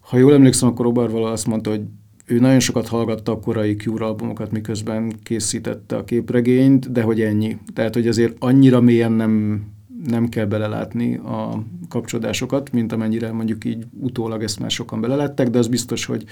[0.00, 1.82] ha jól emlékszem, akkor Obarvala azt mondta, hogy
[2.26, 7.58] ő nagyon sokat hallgatta a korai Cure albumokat, miközben készítette a képregényt, de hogy ennyi.
[7.74, 9.64] Tehát, hogy azért annyira mélyen nem,
[10.06, 15.58] nem kell belelátni a kapcsolódásokat, mint amennyire mondjuk így utólag ezt már sokan belelettek, de
[15.58, 16.24] az biztos, hogy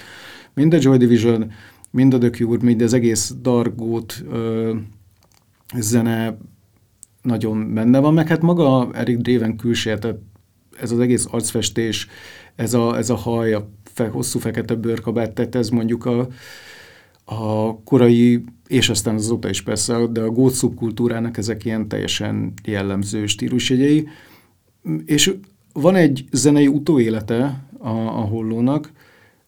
[0.53, 1.51] mind a Joy Division,
[1.91, 4.73] mind a The Cure, mind az egész ö,
[5.77, 6.37] zene
[7.27, 10.17] nagyon benne van, meg hát maga Eric Draven külső, tehát
[10.79, 12.07] ez az egész arcfestés,
[12.55, 16.27] ez a, ez a haj, a fe, hosszú fekete bőrkabát, tehát ez mondjuk a,
[17.25, 23.25] a korai, és aztán azóta is persze, de a gót szubkultúrának ezek ilyen teljesen jellemző
[23.25, 24.07] stílusjegyei.
[25.05, 25.35] És
[25.73, 28.91] van egy zenei utóélete a, a hollónak,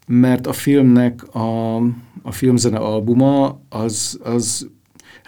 [0.08, 1.76] mert a filmnek a,
[2.22, 4.70] a filmzene albuma az, az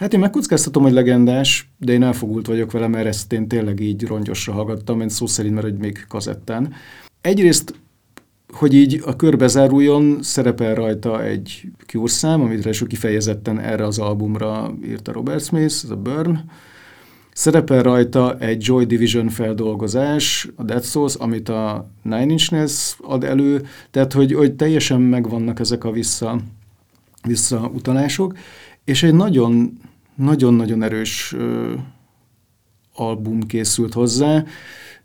[0.02, 4.06] Hát én megkockáztatom, hogy legendás, de én elfogult vagyok vele, mert ezt én tényleg így
[4.06, 6.72] rongyosra hallgattam, én szó szerint, mert hogy még kazettán.
[7.20, 7.74] Egyrészt
[8.52, 13.98] hogy így a körbe záruljon, szerepel rajta egy Cure szám, amit ráadásul kifejezetten erre az
[13.98, 16.44] albumra írta Robert Smith, ez a Burn.
[17.32, 23.24] Szerepel rajta egy Joy Division feldolgozás, a Dead Souls, amit a Nine Inch Nails ad
[23.24, 26.40] elő, tehát hogy, hogy teljesen megvannak ezek a vissza,
[27.22, 28.36] visszautalások,
[28.84, 29.78] és egy nagyon,
[30.14, 31.74] nagyon-nagyon erős ö,
[32.94, 34.44] album készült hozzá.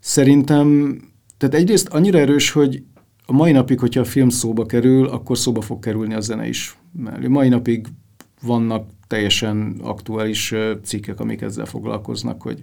[0.00, 0.98] Szerintem,
[1.36, 2.82] tehát egyrészt annyira erős, hogy
[3.26, 6.78] a mai napig, hogyha a film szóba kerül, akkor szóba fog kerülni a zene is.
[6.92, 7.86] Mert mai napig
[8.42, 12.62] vannak teljesen aktuális cikkek, amik ezzel foglalkoznak, hogy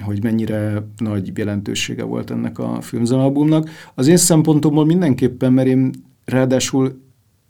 [0.00, 3.70] hogy mennyire nagy jelentősége volt ennek a filmzenalbumnak.
[3.94, 5.90] Az én szempontomból mindenképpen, mert én
[6.24, 7.02] ráadásul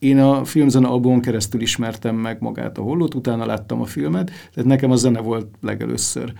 [0.03, 4.68] én a filmzene albumon keresztül ismertem meg magát a hollót, utána láttam a filmet, tehát
[4.68, 6.32] nekem a zene volt legelőször.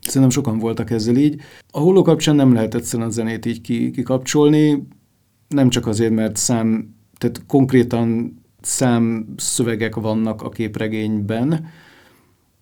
[0.00, 1.40] Szerintem sokan voltak ezzel így.
[1.70, 4.86] A holló kapcsán nem lehet egyszerűen a zenét így kikapcsolni,
[5.48, 11.66] nem csak azért, mert szám, tehát konkrétan szám szövegek vannak a képregényben,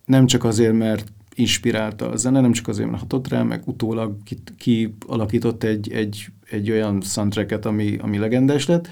[0.04, 4.16] nem csak azért, mert inspirálta a zene, nem csak azért, mert hatott rá, meg utólag
[4.56, 8.88] kialakított ki egy, egy, egy olyan soundtracket, ami, ami legendás lett,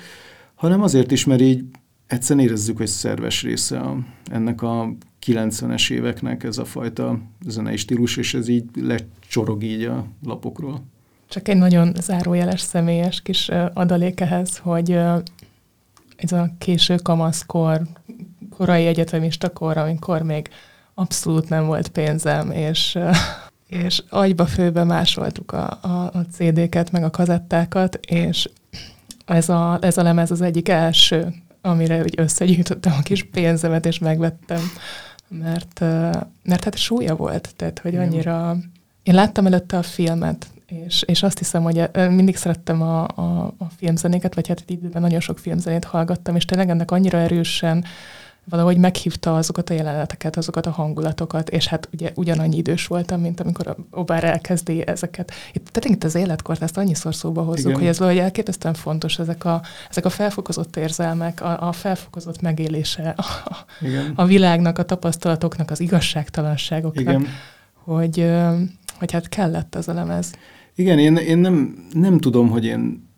[0.55, 1.64] hanem azért is, mert így
[2.07, 3.98] egyszerűen érezzük, hogy szerves része a,
[4.30, 4.88] ennek a
[5.26, 10.82] 90-es éveknek ez a fajta zenei stílus, és ez így lecsorog így a lapokról.
[11.28, 14.90] Csak egy nagyon zárójeles személyes kis adalék ehhez, hogy
[16.16, 17.82] ez a késő kamaszkor,
[18.57, 20.48] korai egyetemista kor, amikor még
[20.94, 22.98] abszolút nem volt pénzem, és,
[23.66, 28.48] és agyba főbe másoltuk a, a, a CD-ket, meg a kazettákat, és
[29.24, 33.98] ez a, ez a lemez az egyik első, amire úgy összegyűjtöttem a kis pénzemet, és
[33.98, 34.60] megvettem,
[35.28, 35.80] mert,
[36.42, 38.56] mert hát súlya volt, tehát hogy annyira...
[39.02, 43.64] Én láttam előtte a filmet, és, és azt hiszem, hogy mindig szerettem a, a, a
[43.76, 47.84] filmzenéket, vagy hát időben nagyon sok filmzenét hallgattam, és tényleg ennek annyira erősen
[48.45, 53.40] valahogy meghívta azokat a jeleneteket, azokat a hangulatokat, és hát ugye ugyanannyi idős voltam, mint
[53.40, 55.32] amikor Obár elkezdi ezeket.
[55.53, 57.78] Itt tényleg itt az életkort, ezt annyiszor szóba hozzuk, Igen.
[57.78, 63.14] hogy ez valahogy elképesztően fontos, ezek a, ezek a felfokozott érzelmek, a, a felfokozott megélése
[63.16, 63.24] a,
[63.80, 64.12] Igen.
[64.14, 67.26] a világnak, a tapasztalatoknak, az igazságtalanságoknak, Igen.
[67.72, 68.32] Hogy,
[68.99, 70.32] hogy hát kellett ez a lemez.
[70.74, 73.09] Igen, én, én nem, nem tudom, hogy én,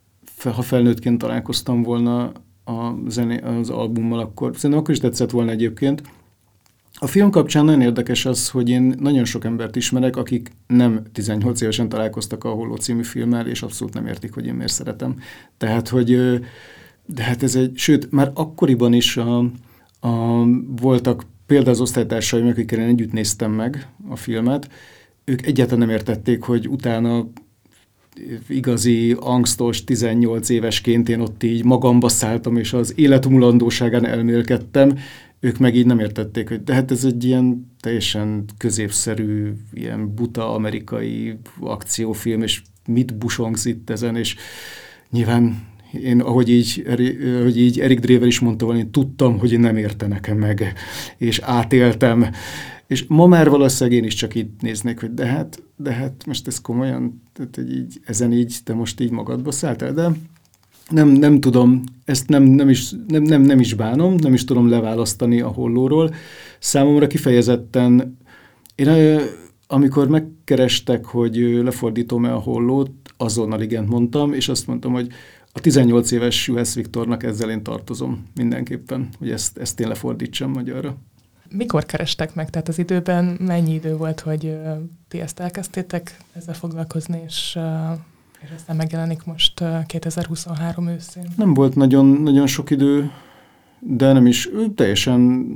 [0.43, 2.33] ha felnőttként találkoztam volna
[2.67, 6.03] a zené, az albummal, akkor szerintem akkor is tetszett volna egyébként.
[6.99, 11.61] A film kapcsán nagyon érdekes az, hogy én nagyon sok embert ismerek, akik nem 18
[11.61, 15.17] évesen találkoztak a Holló című filmmel, és abszolút nem értik, hogy én miért szeretem.
[15.57, 16.41] Tehát, hogy
[17.07, 19.39] de hát ez egy, sőt, már akkoriban is a,
[20.01, 20.45] a,
[20.81, 24.69] voltak például az osztálytársaim, akikkel én együtt néztem meg a filmet,
[25.25, 27.27] ők egyáltalán nem értették, hogy utána
[28.49, 34.99] igazi angstos 18 évesként én ott így magamba szálltam, és az élet mulandóságán elmélkedtem,
[35.41, 40.55] ők meg így nem értették, hogy de hát ez egy ilyen teljesen középszerű, ilyen buta
[40.55, 44.37] amerikai akciófilm, és mit busongsz itt ezen, és
[45.11, 45.67] nyilván
[46.03, 46.85] én, ahogy így,
[47.41, 50.73] ahogy így Erik Dréver is mondta volna, én tudtam, hogy nem értenek meg,
[51.17, 52.27] és átéltem,
[52.87, 56.47] és ma már valószínűleg én is csak így néznék, hogy de hát, de hát most
[56.47, 60.11] ez komolyan, tehát hogy így, ezen így, te most így magadba szálltál, de
[60.91, 64.69] nem, nem tudom, ezt nem, nem, is, nem, nem, nem is bánom, nem is tudom
[64.69, 66.15] leválasztani a hollóról.
[66.59, 68.19] Számomra kifejezetten,
[68.75, 69.21] én
[69.67, 75.09] amikor megkerestek, hogy lefordítom-e a hollót, azonnal igent mondtam, és azt mondtam, hogy
[75.53, 80.97] a 18 éves Juhász Viktornak ezzel én tartozom mindenképpen, hogy ezt, ezt én lefordítsam magyarra.
[81.57, 82.51] Mikor kerestek meg?
[82.51, 84.59] Tehát az időben mennyi idő volt, hogy
[85.09, 87.59] ti ezt elkezdtétek ezzel foglalkozni, és,
[88.43, 91.25] és aztán megjelenik most 2023 őszén?
[91.37, 93.11] Nem volt nagyon, nagyon sok idő,
[93.79, 95.47] de nem is teljesen,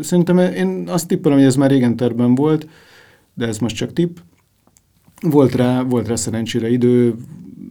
[0.00, 2.68] szerintem én azt tippelem, hogy ez már régen terben volt,
[3.34, 4.16] de ez most csak tipp.
[5.20, 7.14] Volt rá, volt rá szerencsére idő,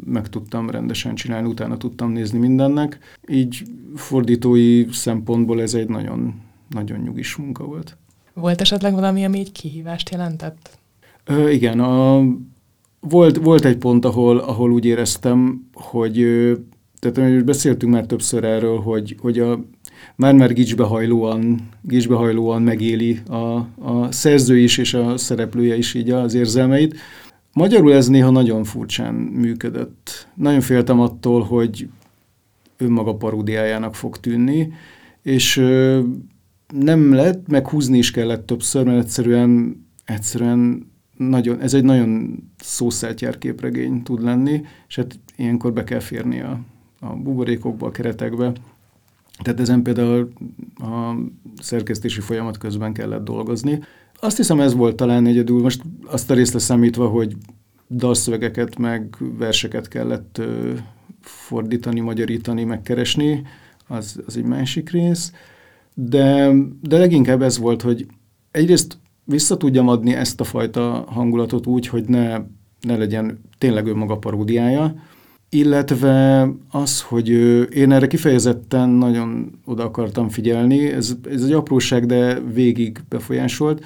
[0.05, 2.99] meg tudtam rendesen csinálni, utána tudtam nézni mindennek.
[3.27, 3.63] Így
[3.95, 6.41] fordítói szempontból ez egy nagyon
[6.73, 7.97] nagyon nyugis munka volt.
[8.33, 10.77] Volt esetleg valami, ami így kihívást jelentett?
[11.25, 12.23] Ö, igen, a,
[12.99, 16.25] volt, volt egy pont, ahol, ahol úgy éreztem, hogy
[16.99, 19.65] tehát beszéltünk már többször erről, hogy, hogy a,
[20.15, 26.95] már-már gicsbehajlóan, gicsbehajlóan megéli a, a szerző is és a szereplője is így az érzelmeit.
[27.53, 30.27] Magyarul ez néha nagyon furcsán működött.
[30.35, 31.87] Nagyon féltem attól, hogy
[32.77, 34.73] önmaga paródiájának fog tűnni,
[35.21, 35.57] és
[36.67, 43.37] nem lett, meg húzni is kellett többször, mert egyszerűen, egyszerűen nagyon, ez egy nagyon szószertyár
[43.37, 46.59] képregény tud lenni, és hát ilyenkor be kell férni a,
[46.99, 48.53] a buborékokba, a keretekbe.
[49.43, 50.31] Tehát ezen például
[50.75, 51.15] a
[51.61, 53.79] szerkesztési folyamat közben kellett dolgozni.
[54.19, 57.35] Azt hiszem ez volt talán egyedül, most azt a részt leszámítva, hogy
[57.89, 60.41] dalszövegeket meg verseket kellett
[61.21, 63.41] fordítani, magyarítani, megkeresni,
[63.87, 65.31] az, az egy másik rész.
[65.93, 68.05] De, de leginkább ez volt, hogy
[68.51, 72.37] egyrészt vissza tudjam adni ezt a fajta hangulatot úgy, hogy ne,
[72.81, 74.95] ne legyen tényleg önmaga paródiája,
[75.49, 77.29] illetve az, hogy
[77.75, 83.85] én erre kifejezetten nagyon oda akartam figyelni, ez, ez egy apróság, de végig befolyásolt,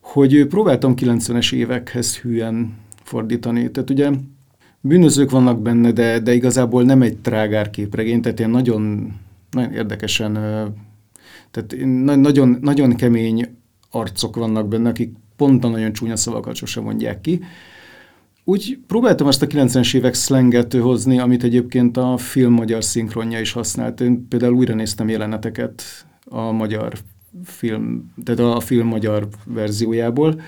[0.00, 3.70] hogy próbáltam 90-es évekhez hülyen fordítani.
[3.70, 4.10] Tehát ugye
[4.80, 9.12] bűnözők vannak benne, de, de igazából nem egy trágár képregény, tehát ilyen nagyon,
[9.50, 10.38] nagyon érdekesen,
[11.54, 11.86] tehát
[12.20, 13.56] nagyon, nagyon kemény
[13.90, 17.40] arcok vannak benne, akik pont a nagyon csúnya szavakat sosem mondják ki.
[18.44, 23.52] Úgy próbáltam azt a 90-es évek szlenget hozni, amit egyébként a film magyar szinkronja is
[23.52, 24.00] használt.
[24.00, 25.82] Én például újra néztem jeleneteket
[26.24, 26.92] a magyar
[27.44, 30.40] film, tehát a film magyar verziójából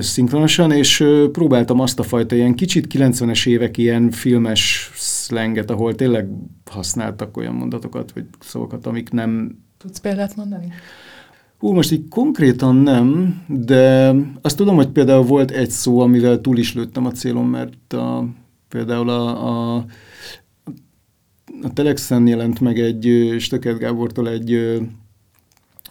[0.00, 6.28] szinkronosan, és próbáltam azt a fajta ilyen kicsit 90-es évek ilyen filmes szlenget, ahol tényleg
[6.70, 9.58] használtak olyan mondatokat, vagy szavakat, amik nem...
[9.78, 10.72] Tudsz példát mondani?
[11.58, 16.58] Hú, most így konkrétan nem, de azt tudom, hogy például volt egy szó, amivel túl
[16.58, 18.24] is lőttem a célom, mert a,
[18.68, 19.84] például a, a,
[21.62, 24.80] a Telexen jelent meg egy Stöket Gábortól egy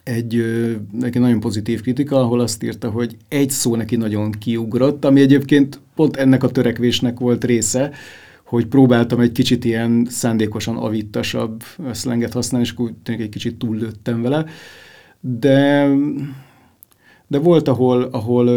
[0.04, 0.44] egy
[0.92, 5.80] neki nagyon pozitív kritika, ahol azt írta, hogy egy szó neki nagyon kiugrott, ami egyébként
[5.96, 7.92] pont ennek a törekvésnek volt része,
[8.46, 14.22] hogy próbáltam egy kicsit ilyen szándékosan avittasabb szlenget használni, és úgy tényleg egy kicsit túllőttem
[14.22, 14.46] vele
[15.22, 15.88] de,
[17.28, 18.48] de volt, ahol, ahol,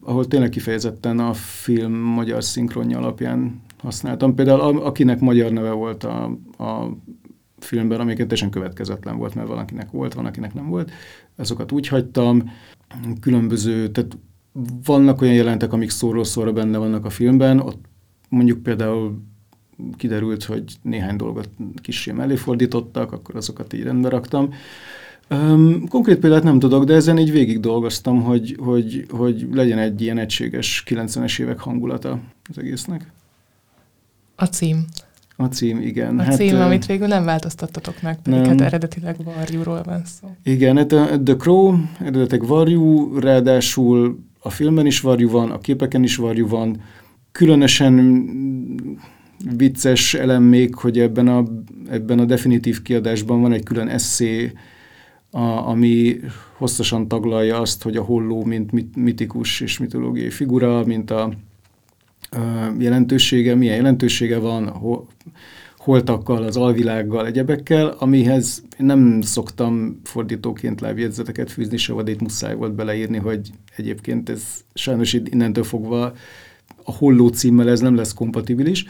[0.00, 4.34] ahol tényleg kifejezetten a film magyar szinkronja alapján használtam.
[4.34, 6.24] Például akinek magyar neve volt a,
[6.58, 6.88] a
[7.64, 10.90] filmben, amiket teljesen következetlen volt, mert valakinek volt, van, akinek nem volt.
[11.36, 12.50] Azokat úgy hagytam.
[13.20, 14.16] Különböző, tehát
[14.84, 17.84] vannak olyan jelentek, amik szóról szóra benne vannak a filmben, ott
[18.28, 19.22] mondjuk például
[19.96, 21.48] kiderült, hogy néhány dolgot
[21.82, 24.54] kicsi mellé fordítottak, akkor azokat így rendbe raktam.
[25.30, 30.00] Um, konkrét példát nem tudok, de ezen így végig dolgoztam, hogy, hogy, hogy legyen egy
[30.00, 33.12] ilyen egységes 90-es évek hangulata az egésznek.
[34.36, 34.84] A cím.
[35.36, 36.18] A cím, igen.
[36.18, 38.48] A hát, cím, uh, amit végül nem változtattatok meg, pedig nem.
[38.48, 40.28] hát eredetileg Varjúról van szó.
[40.42, 46.02] Igen, hát a The Crow eredetileg Varjú, ráadásul a filmben is Varjú van, a képeken
[46.02, 46.80] is Varjú van.
[47.32, 47.94] Különösen
[49.56, 51.44] vicces elem még, hogy ebben a,
[51.90, 54.52] ebben a definitív kiadásban van egy külön eszé
[55.30, 56.20] a, ami
[56.56, 61.32] hosszasan taglalja azt, hogy a holló, mint mit, mitikus és mitológiai figura, mint a
[62.78, 65.04] jelentősége, milyen jelentősége van, ho,
[65.76, 73.18] holtakkal, az alvilággal, egyebekkel, amihez nem szoktam fordítóként lábjegyzeteket fűzni, se itt muszáj volt beleírni,
[73.18, 74.42] hogy egyébként ez
[74.74, 76.12] sajnos innentől fogva
[76.84, 78.86] a holló címmel ez nem lesz kompatibilis.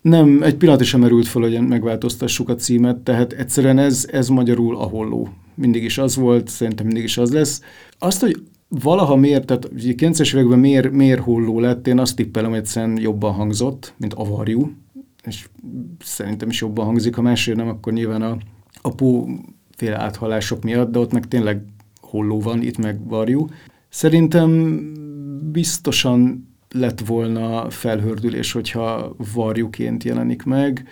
[0.00, 4.76] Nem, egy pillanat sem merült fel, hogy megváltoztassuk a címet, tehát egyszerűen ez, ez magyarul
[4.76, 7.62] a holló mindig is az volt, szerintem mindig is az lesz.
[7.98, 12.58] Azt, hogy valaha miért, tehát 90-es években miért, miért hulló lett, én azt tippelem, hogy
[12.58, 14.72] egyszerűen jobban hangzott, mint a varjú,
[15.24, 15.48] és
[16.04, 18.36] szerintem is jobban hangzik, ha másért nem, akkor nyilván a,
[18.82, 19.28] a pó
[19.76, 21.62] féle áthalások miatt, de ott meg tényleg
[22.00, 23.46] holló van, itt meg varjú.
[23.88, 24.80] Szerintem
[25.52, 30.88] biztosan lett volna felhördülés, hogyha varjuként jelenik meg,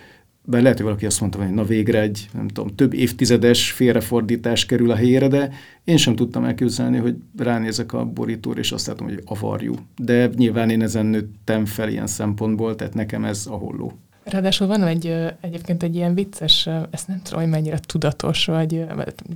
[0.47, 4.67] bár lehet, hogy valaki azt mondta, hogy na végre egy, nem tudom, több évtizedes félrefordítás
[4.67, 5.51] kerül a helyére, de
[5.85, 9.75] én sem tudtam elképzelni, hogy ránézek a borítóra, és azt látom, hogy avarjú.
[9.97, 13.93] De nyilván én ezen nőttem fel ilyen szempontból, tehát nekem ez a holló.
[14.25, 18.85] Ráadásul van egy, egyébként egy ilyen vicces, ezt nem tudom, hogy mennyire tudatos, vagy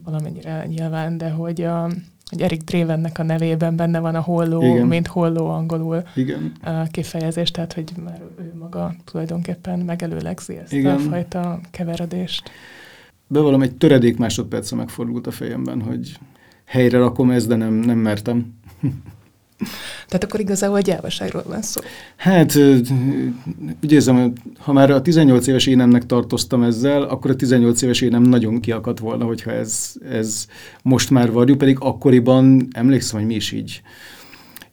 [0.04, 1.90] valamennyire nyilván, de hogy a,
[2.30, 4.86] hogy Erik Dravennek a nevében benne van a holló, Igen.
[4.86, 6.52] mint holló angolul Igen.
[6.90, 10.94] kifejezés, tehát hogy már ő maga tulajdonképpen megelőlegzi ezt Igen.
[10.94, 12.50] a fajta keveredést.
[13.26, 16.18] Bevallom, egy töredék másodperce megfordult a fejemben, hogy
[16.64, 18.54] helyre rakom ezt, de nem, nem mertem.
[20.06, 21.80] Tehát akkor igazából gyávaságról van szó.
[22.16, 22.56] Hát,
[23.82, 28.22] úgy érzem, ha már a 18 éves énemnek tartoztam ezzel, akkor a 18 éves énem
[28.22, 30.46] nagyon kiakadt volna, hogyha ez, ez
[30.82, 33.82] most már varjú, pedig akkoriban emlékszem, hogy mi is így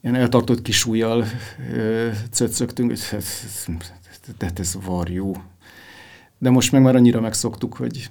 [0.01, 1.25] ilyen eltartott kis ujjal
[2.31, 3.25] cöccögtünk, hogy ez,
[4.55, 5.31] ez, varjú.
[6.37, 8.09] De most meg már annyira megszoktuk, hogy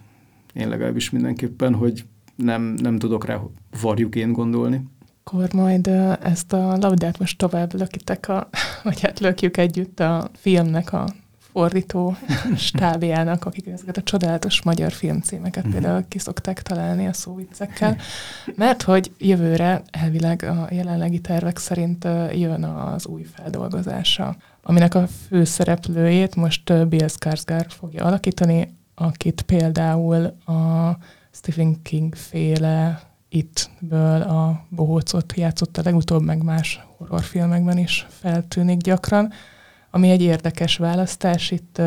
[0.53, 2.05] én legalábbis mindenképpen, hogy
[2.37, 3.41] nem, nem tudok rá
[3.81, 4.85] varjuként gondolni
[5.31, 5.87] akkor majd
[6.22, 8.49] ezt a labdát most tovább lökitek, a,
[8.85, 11.09] vagy hát lökjük együtt a filmnek a
[11.39, 12.16] fordító
[12.57, 15.72] stábjának, akik ezeket a csodálatos magyar filmcímeket mhm.
[15.72, 17.97] például ki szokták találni a szóviccekkel,
[18.55, 26.35] mert hogy jövőre elvileg a jelenlegi tervek szerint jön az új feldolgozása, aminek a főszereplőjét
[26.35, 30.97] most Bill Skarsgård fogja alakítani, akit például a
[31.31, 39.33] Stephen King féle itt-ből a bohócot játszott a legutóbb, meg más horrorfilmekben is feltűnik gyakran,
[39.91, 41.51] ami egy érdekes választás.
[41.51, 41.79] Itt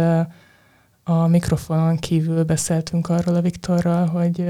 [1.04, 4.50] a mikrofonon kívül beszéltünk arról a Viktorral, hogy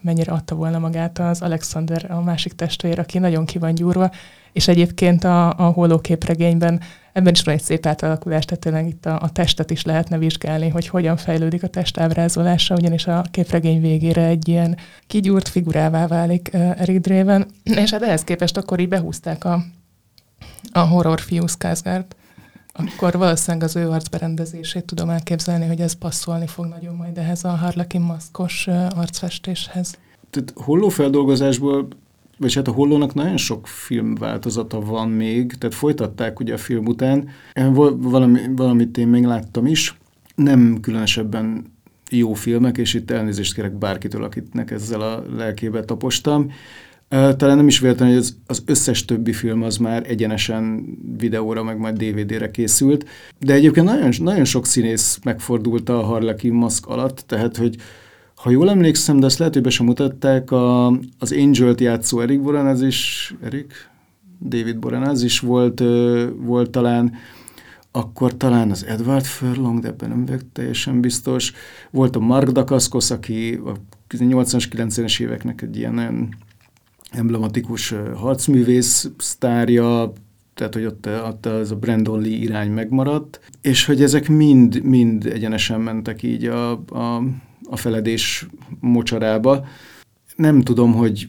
[0.00, 4.10] mennyire adta volna magát az Alexander, a másik testvér, aki nagyon ki van gyúrva,
[4.52, 6.80] és egyébként a, a holóképregényben
[7.12, 10.68] ebben is van egy szép átalakulás, tehát tényleg itt a, a testet is lehetne vizsgálni,
[10.68, 16.50] hogy hogyan fejlődik a test ábrázolása, ugyanis a képregény végére egy ilyen kigyúrt figurává válik
[16.52, 19.64] uh, Eric Draven, és hát ehhez képest akkor így behúzták a,
[20.72, 22.06] a horror fiú Skarsgård,
[22.72, 27.48] akkor valószínűleg az ő arcberendezését tudom elképzelni, hogy ez passzolni fog nagyon majd ehhez a
[27.48, 29.98] Harlequin maszkos arcfestéshez.
[30.30, 31.88] Tehát hollófeldolgozásból
[32.42, 37.28] vagy hát a Hollónak nagyon sok filmváltozata van még, tehát folytatták ugye a film után.
[37.96, 39.96] Valami, valamit én még láttam is,
[40.34, 41.64] nem különösebben
[42.10, 46.50] jó filmek, és itt elnézést kérek bárkitől, akitnek ezzel a lelkébe tapostam.
[47.08, 50.84] Talán nem is véletlen, hogy az, az összes többi film az már egyenesen
[51.18, 53.08] videóra, meg majd DVD-re készült.
[53.38, 57.76] De egyébként nagyon, nagyon sok színész megfordult a Harlequin maszk alatt, tehát hogy
[58.42, 60.86] ha jól emlékszem, de ezt lehet, hogy be sem mutatták, a,
[61.18, 63.72] az Angel-t játszó Erik Boranaz is, Erik?
[64.40, 65.82] David Boranaz is volt,
[66.36, 67.12] volt talán,
[67.90, 71.52] akkor talán az Edward Furlong, de ebben nem vagyok teljesen biztos.
[71.90, 73.72] Volt a Mark Dacascos, aki a
[74.08, 76.28] 80-as, 90-es éveknek egy ilyen nagyon
[77.10, 80.12] emblematikus harcművész sztárja,
[80.54, 85.26] tehát hogy ott, ott az a Brandon Lee irány megmaradt, és hogy ezek mind, mind
[85.26, 87.22] egyenesen mentek így a, a
[87.72, 88.46] a feledés
[88.80, 89.66] mocsarába.
[90.36, 91.28] Nem tudom, hogy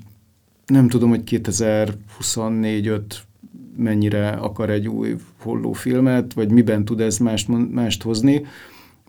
[0.65, 3.01] nem tudom, hogy 2024-5
[3.77, 8.45] mennyire akar egy új holló filmet, vagy miben tud ez mást, mást hozni.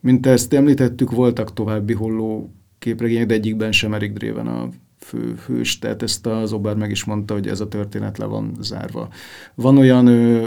[0.01, 4.69] Mint ezt említettük, voltak további holló képregények, de egyikben sem Eric Draven a
[4.99, 8.57] fő hős, tehát ezt az Obár meg is mondta, hogy ez a történet le van
[8.61, 9.09] zárva.
[9.55, 10.05] Van olyan,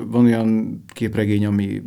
[0.09, 1.81] van olyan képregény, ami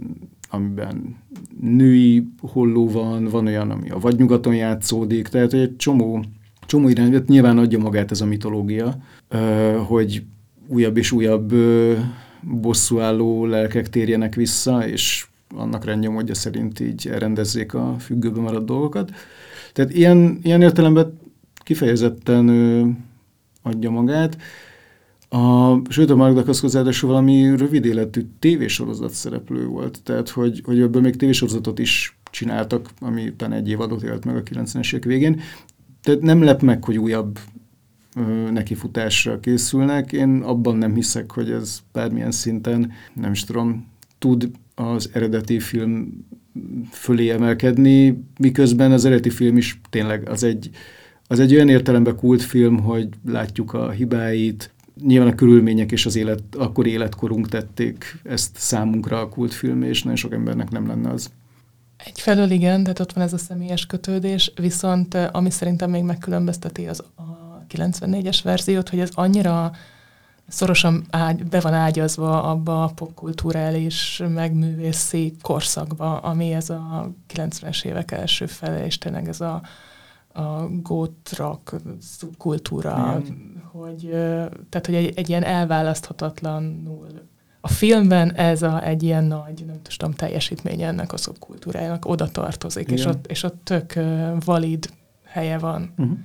[0.51, 1.17] amiben
[1.61, 6.25] női holló van, van olyan, ami a vadnyugaton játszódik, tehát egy csomó,
[6.67, 8.97] csomó irány, nyilván adja magát ez a mitológia,
[9.87, 10.23] hogy
[10.67, 11.55] újabb és újabb
[12.43, 15.27] bosszúálló lelkek térjenek vissza, és
[15.57, 19.11] annak rendnyomodja szerint így elrendezzék a függőbe maradt dolgokat.
[19.73, 21.19] Tehát ilyen, ilyen értelemben
[21.55, 22.49] kifejezetten
[23.63, 24.37] adja magát.
[25.33, 30.81] A, sőt, a Mark Dacascos ráadásul valami rövid életű tévésorozat szereplő volt, tehát hogy, hogy
[30.81, 35.41] ebből még tévésorozatot is csináltak, ami utána egy évadot élt meg a 90-es évek végén.
[36.03, 37.39] Tehát nem lep meg, hogy újabb
[38.17, 40.13] ö, nekifutásra készülnek.
[40.13, 43.87] Én abban nem hiszek, hogy ez bármilyen szinten, nem is tudom,
[44.19, 46.25] tud az eredeti film
[46.91, 50.71] fölé emelkedni, miközben az eredeti film is tényleg az egy,
[51.27, 54.71] az egy olyan értelemben kultfilm, hogy látjuk a hibáit,
[55.07, 60.17] nyilván a körülmények és az élet, akkor életkorunk tették ezt számunkra a kultfilm, és nagyon
[60.17, 61.31] sok embernek nem lenne az.
[62.05, 67.03] Egyfelől igen, tehát ott van ez a személyes kötődés, viszont ami szerintem még megkülönbözteti az
[67.17, 69.73] a 94-es verziót, hogy ez annyira
[70.49, 78.11] szorosan ágy, be van ágyazva abba a popkulturális, megművészi korszakba, ami ez a 90-es évek
[78.11, 79.63] első fele, és tényleg ez a
[80.33, 83.23] a gótrak szubkultúra,
[83.73, 84.09] hogy,
[84.69, 87.07] tehát, hogy egy, egy ilyen elválaszthatatlanul
[87.61, 92.91] a filmben ez a, egy ilyen nagy, nem tudom, teljesítmény ennek a szubkultúrájának oda tartozik,
[92.91, 93.93] és ott, és ott tök
[94.45, 94.91] valid
[95.25, 95.93] helye van.
[95.97, 96.19] Uh-huh.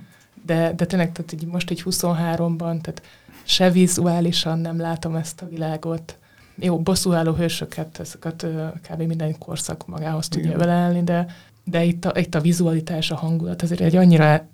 [0.44, 3.02] De, de tényleg tehát így most egy 23-ban, tehát
[3.42, 6.18] se vizuálisan nem látom ezt a világot.
[6.58, 8.46] Jó, bosszúálló hősöket, ezeket
[8.90, 9.02] kb.
[9.02, 10.58] minden korszak magához tudja Igen.
[10.58, 11.26] beleállni, de,
[11.68, 14.48] de itt a, itt a vizualitás, a hangulat azért egy annyira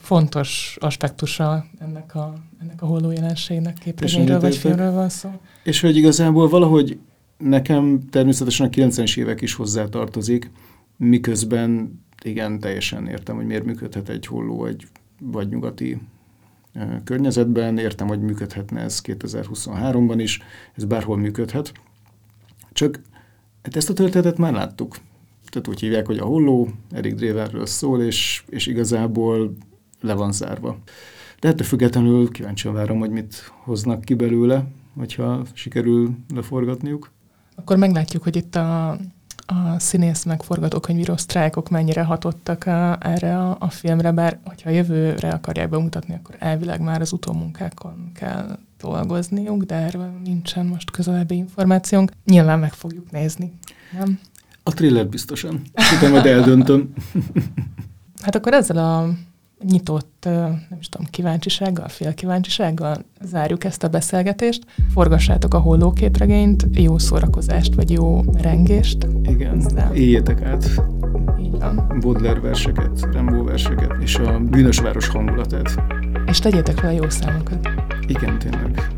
[0.00, 5.30] fontos aspektusa ennek a, ennek a holló jelenségnek, képregényről vagy filmről van szó.
[5.62, 6.98] És hogy igazából valahogy
[7.38, 10.50] nekem természetesen a 90-es évek is hozzátartozik,
[10.96, 14.86] miközben igen, teljesen értem, hogy miért működhet egy holló egy
[15.20, 16.00] vagy nyugati
[17.04, 20.40] környezetben, értem, hogy működhetne ez 2023-ban is,
[20.74, 21.72] ez bárhol működhet.
[22.72, 23.00] Csak
[23.62, 24.96] hát ezt a történetet már láttuk
[25.54, 29.56] tehát úgy hívják, hogy a holló, Eric Draverről szól, és, és igazából
[30.00, 30.78] le van zárva.
[31.40, 34.64] De ettől függetlenül kíváncsian várom, hogy mit hoznak ki belőle,
[34.96, 37.10] hogyha sikerül leforgatniuk.
[37.54, 38.90] Akkor meglátjuk, hogy itt a,
[39.46, 45.28] a színész meg forgatókönyvíró sztrájkok mennyire hatottak a, erre a, a filmre, bár hogyha jövőre
[45.28, 52.10] akarják bemutatni, akkor elvileg már az utómunkákon kell dolgozniuk, de erről nincsen most közelebbi információnk.
[52.24, 53.52] Nyilván meg fogjuk nézni,
[53.98, 54.18] nem?
[54.66, 55.62] A thriller biztosan.
[55.96, 56.92] Utána majd eldöntöm.
[58.22, 59.08] hát akkor ezzel a
[59.64, 60.24] nyitott,
[60.70, 64.64] nem is tudom, kíváncsisággal, félkíváncsisággal zárjuk ezt a beszélgetést.
[64.92, 69.06] Forgassátok a hollóképregényt, jó szórakozást, vagy jó rengést.
[69.22, 69.94] Igen, Ezzel.
[69.94, 70.82] éljétek át.
[71.40, 71.98] Így van.
[72.00, 75.82] Baudelaire verseket, Rimbaud verseket, és a bűnös város hangulatát.
[76.26, 77.68] És tegyétek fel a jó számokat.
[78.06, 78.90] Igen, tényleg.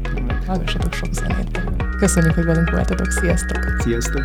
[0.47, 1.61] Hallgassatok sok zenét.
[1.99, 3.11] Köszönjük, hogy velünk voltatok.
[3.11, 3.59] Sziasztok!
[3.79, 4.23] Sziasztok!